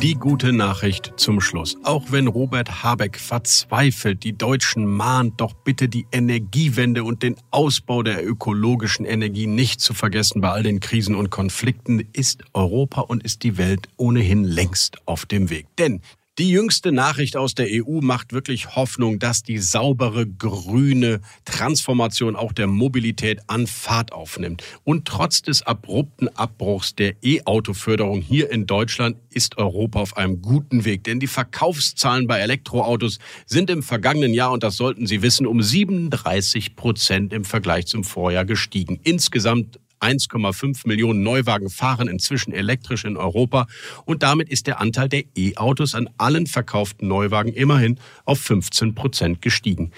Die 0.05 0.13
gute 0.13 0.53
Nachricht 0.53 1.13
zum 1.17 1.41
Schluss. 1.41 1.77
Auch 1.81 2.11
wenn 2.11 2.27
Robert 2.27 2.83
Habeck 2.83 3.17
verzweifelt, 3.19 4.23
die 4.23 4.37
Deutschen 4.37 4.85
mahnt 4.85 5.41
doch 5.41 5.55
bitte 5.55 5.89
die 5.89 6.05
Energiewende 6.11 7.03
und 7.03 7.23
den 7.23 7.37
Ausbau 7.49 8.03
der 8.03 8.23
ökologischen 8.23 9.07
Energie 9.07 9.47
nicht 9.47 9.81
zu 9.81 9.95
vergessen 9.95 10.41
bei 10.41 10.51
all 10.51 10.61
den 10.61 10.79
Krisen 10.79 11.15
und 11.15 11.31
Konflikten, 11.31 12.07
ist 12.13 12.43
Europa 12.53 13.01
und 13.01 13.23
ist 13.23 13.41
die 13.41 13.57
Welt 13.57 13.89
ohnehin 13.97 14.43
längst 14.43 14.99
auf 15.07 15.25
dem 15.25 15.49
Weg. 15.49 15.65
Denn 15.79 16.01
die 16.37 16.49
jüngste 16.49 16.91
Nachricht 16.91 17.37
aus 17.37 17.55
der 17.55 17.67
EU 17.69 18.01
macht 18.01 18.33
wirklich 18.33 18.75
Hoffnung, 18.75 19.19
dass 19.19 19.41
die 19.41 19.57
saubere 19.57 20.27
grüne 20.27 21.21
Transformation 21.45 22.35
auch 22.35 22.51
der 22.51 22.67
Mobilität 22.67 23.39
an 23.47 23.67
Fahrt 23.67 24.11
aufnimmt. 24.11 24.61
Und 24.83 25.05
trotz 25.05 25.41
des 25.41 25.61
abrupten 25.61 26.27
Abbruchs 26.27 26.93
der 26.93 27.15
E-Auto-Förderung 27.23 28.21
hier 28.21 28.51
in 28.51 28.65
Deutschland 28.65 29.17
ist 29.29 29.57
Europa 29.57 30.01
auf 30.01 30.17
einem 30.17 30.41
guten 30.41 30.83
Weg. 30.83 31.05
Denn 31.05 31.21
die 31.21 31.27
Verkaufszahlen 31.27 32.27
bei 32.27 32.39
Elektroautos 32.39 33.19
sind 33.45 33.69
im 33.69 33.81
vergangenen 33.81 34.33
Jahr, 34.33 34.51
und 34.51 34.63
das 34.63 34.75
sollten 34.75 35.07
Sie 35.07 35.21
wissen, 35.21 35.47
um 35.47 35.61
37 35.61 36.75
Prozent 36.75 37.31
im 37.31 37.45
Vergleich 37.45 37.87
zum 37.87 38.03
Vorjahr 38.03 38.45
gestiegen. 38.45 38.99
Insgesamt 39.03 39.79
1,5 40.05 40.87
Millionen 40.87 41.23
Neuwagen 41.23 41.69
fahren 41.69 42.07
inzwischen 42.07 42.53
elektrisch 42.53 43.05
in 43.05 43.17
Europa 43.17 43.65
und 44.05 44.21
damit 44.21 44.49
ist 44.49 44.67
der 44.67 44.79
Anteil 44.79 45.09
der 45.09 45.23
E-Autos 45.35 45.95
an 45.95 46.09
allen 46.17 46.45
verkauften 46.45 47.07
Neuwagen 47.07 47.51
immerhin 47.51 47.99
auf 48.25 48.39
15 48.39 48.93
Prozent 48.93 49.41
gestiegen. 49.41 49.91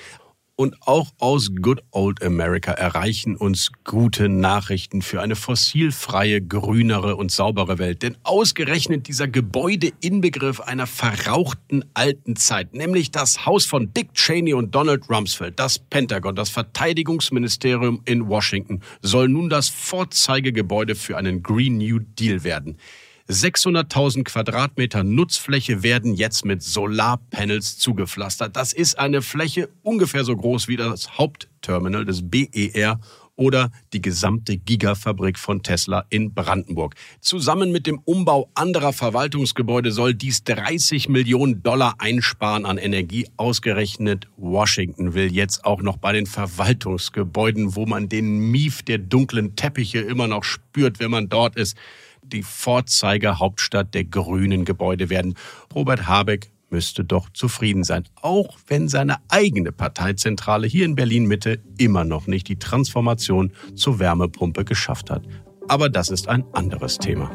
Und 0.60 0.76
auch 0.88 1.12
aus 1.20 1.52
Good 1.62 1.84
Old 1.92 2.24
America 2.24 2.72
erreichen 2.72 3.36
uns 3.36 3.70
gute 3.84 4.28
Nachrichten 4.28 5.04
für 5.04 5.22
eine 5.22 5.36
fossilfreie, 5.36 6.42
grünere 6.42 7.16
und 7.16 7.32
saubere 7.32 7.78
Welt. 7.78 8.02
Denn 8.02 8.18
ausgerechnet 8.24 9.08
dieser 9.08 9.28
Gebäudeinbegriff 9.28 10.60
einer 10.60 10.88
verrauchten 10.88 11.86
alten 11.94 12.36
Zeit, 12.38 12.74
nämlich 12.74 13.12
das 13.12 13.46
Haus 13.46 13.68
von 13.68 13.94
Dick 13.94 14.16
Cheney 14.16 14.56
und 14.56 14.74
Donald 14.74 15.08
Rumsfeld, 15.12 15.60
das 15.60 15.78
Pentagon, 15.78 16.36
das 16.36 16.50
Verteidigungsministerium 16.50 18.02
in 18.06 18.28
Washington, 18.28 18.82
soll 19.04 19.30
nun 19.30 19.50
das 19.50 19.70
Vorzeigegebäude 19.70 20.96
für 20.96 21.18
einen 21.18 21.44
Green 21.44 21.78
New 21.78 22.00
Deal 22.00 22.44
werden. 22.44 22.78
600.000 23.30 24.24
Quadratmeter 24.24 25.04
Nutzfläche 25.04 25.84
werden 25.84 26.14
jetzt 26.14 26.46
mit 26.46 26.64
Solarpanels 26.64 27.78
zugepflastert. 27.78 28.56
Das 28.56 28.72
ist 28.72 28.98
eine 28.98 29.22
Fläche 29.22 29.70
ungefähr 29.84 30.24
so 30.24 30.36
groß 30.36 30.70
wie 30.70 30.78
das 30.78 31.18
Hauptterminal 31.18 32.06
des 32.06 32.22
BER 32.30 33.00
oder 33.36 33.70
die 33.94 34.02
gesamte 34.02 34.58
Gigafabrik 34.58 35.38
von 35.38 35.62
Tesla 35.62 36.06
in 36.10 36.34
Brandenburg. 36.34 36.96
Zusammen 37.20 37.72
mit 37.72 37.86
dem 37.86 38.00
Umbau 38.06 38.50
anderer 38.56 38.94
Verwaltungsgebäude 38.94 39.92
soll 39.92 40.14
dies 40.14 40.46
30 40.46 41.10
Millionen 41.10 41.62
Dollar 41.62 41.96
einsparen 42.00 42.66
an 42.66 42.78
Energie. 42.78 43.28
Ausgerechnet 43.36 44.28
Washington 44.38 45.14
will 45.14 45.32
jetzt 45.32 45.66
auch 45.66 45.82
noch 45.82 45.98
bei 45.98 46.14
den 46.14 46.26
Verwaltungsgebäuden, 46.26 47.76
wo 47.76 47.86
man 47.86 48.10
den 48.10 48.52
Mief 48.52 48.84
der 48.84 48.98
dunklen 48.98 49.56
Teppiche 49.56 50.00
immer 50.00 50.28
noch 50.28 50.46
spürt, 50.46 51.00
wenn 51.00 51.12
man 51.12 51.30
dort 51.30 51.58
ist, 51.58 51.78
die 52.34 52.44
Vorzeigehauptstadt 52.44 53.94
der 53.94 54.06
grünen 54.06 54.66
Gebäude 54.66 55.10
werden. 55.10 55.36
Robert 55.74 56.08
Habeck 56.08 56.52
müsste 56.70 57.04
doch 57.04 57.30
zufrieden 57.30 57.84
sein, 57.84 58.04
auch 58.22 58.58
wenn 58.68 58.90
seine 58.90 59.18
eigene 59.30 59.72
Parteizentrale 59.72 60.68
hier 60.68 60.86
in 60.86 60.96
Berlin 60.96 61.26
Mitte 61.26 61.62
immer 61.78 62.04
noch 62.04 62.28
nicht 62.28 62.48
die 62.48 62.60
Transformation 62.60 63.54
zur 63.76 64.00
Wärmepumpe 64.00 64.66
geschafft 64.66 65.10
hat. 65.10 65.24
Aber 65.68 65.90
das 65.90 66.10
ist 66.10 66.28
ein 66.28 66.44
anderes 66.54 66.98
Thema. 66.98 67.32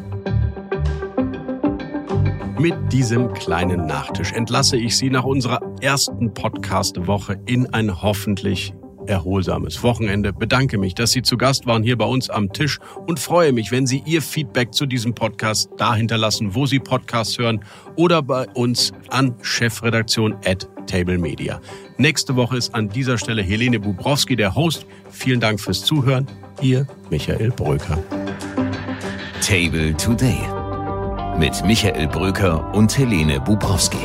Mit 2.59 2.93
diesem 2.93 3.33
kleinen 3.33 3.87
Nachtisch 3.87 4.33
entlasse 4.33 4.77
ich 4.77 4.97
Sie 4.97 5.11
nach 5.11 5.25
unserer 5.25 5.61
ersten 5.81 6.33
Podcast-Woche 6.33 7.41
in 7.47 7.67
ein 7.75 8.03
hoffentlich 8.03 8.73
erholsames 9.07 9.83
Wochenende. 9.83 10.33
Bedanke 10.33 10.79
mich, 10.79 10.95
dass 10.95 11.13
Sie 11.13 11.23
zu 11.23 11.37
Gast 11.37 11.67
waren 11.67 11.83
hier 11.83 11.97
bei 11.97 12.05
uns 12.05 12.31
am 12.31 12.53
Tisch 12.53 12.79
und 13.07 13.19
freue 13.19 13.53
mich, 13.53 13.71
wenn 13.71 13.87
Sie 13.87 14.03
Ihr 14.05 14.23
Feedback 14.23 14.73
zu 14.73 14.87
diesem 14.87 15.15
Podcast 15.15 15.71
da 15.77 15.95
hinterlassen, 15.95 16.55
wo 16.55 16.67
Sie 16.67 16.79
Podcasts 16.79 17.39
hören 17.39 17.65
oder 17.97 18.23
bei 18.23 18.47
uns 18.55 18.93
an 19.11 19.35
chefredaktion 19.43 20.35
at 20.45 20.69
Table 20.87 21.19
Media. 21.19 21.61
Nächste 21.99 22.37
Woche 22.37 22.57
ist 22.57 22.75
an 22.75 22.89
dieser 22.89 23.19
Stelle 23.19 23.43
Helene 23.43 23.79
Bubrowski 23.79 24.37
der 24.37 24.55
Host. 24.55 24.87
Vielen 25.11 25.41
Dank 25.41 25.61
fürs 25.61 25.85
Zuhören. 25.85 26.27
Ihr 26.61 26.87
Michael 27.11 27.51
Bröker. 27.51 27.99
Table 29.41 29.97
Today 29.97 30.39
mit 31.39 31.65
Michael 31.65 32.09
Bröker 32.09 32.73
und 32.75 32.97
Helene 32.97 33.41
Bubrowski. 33.41 33.99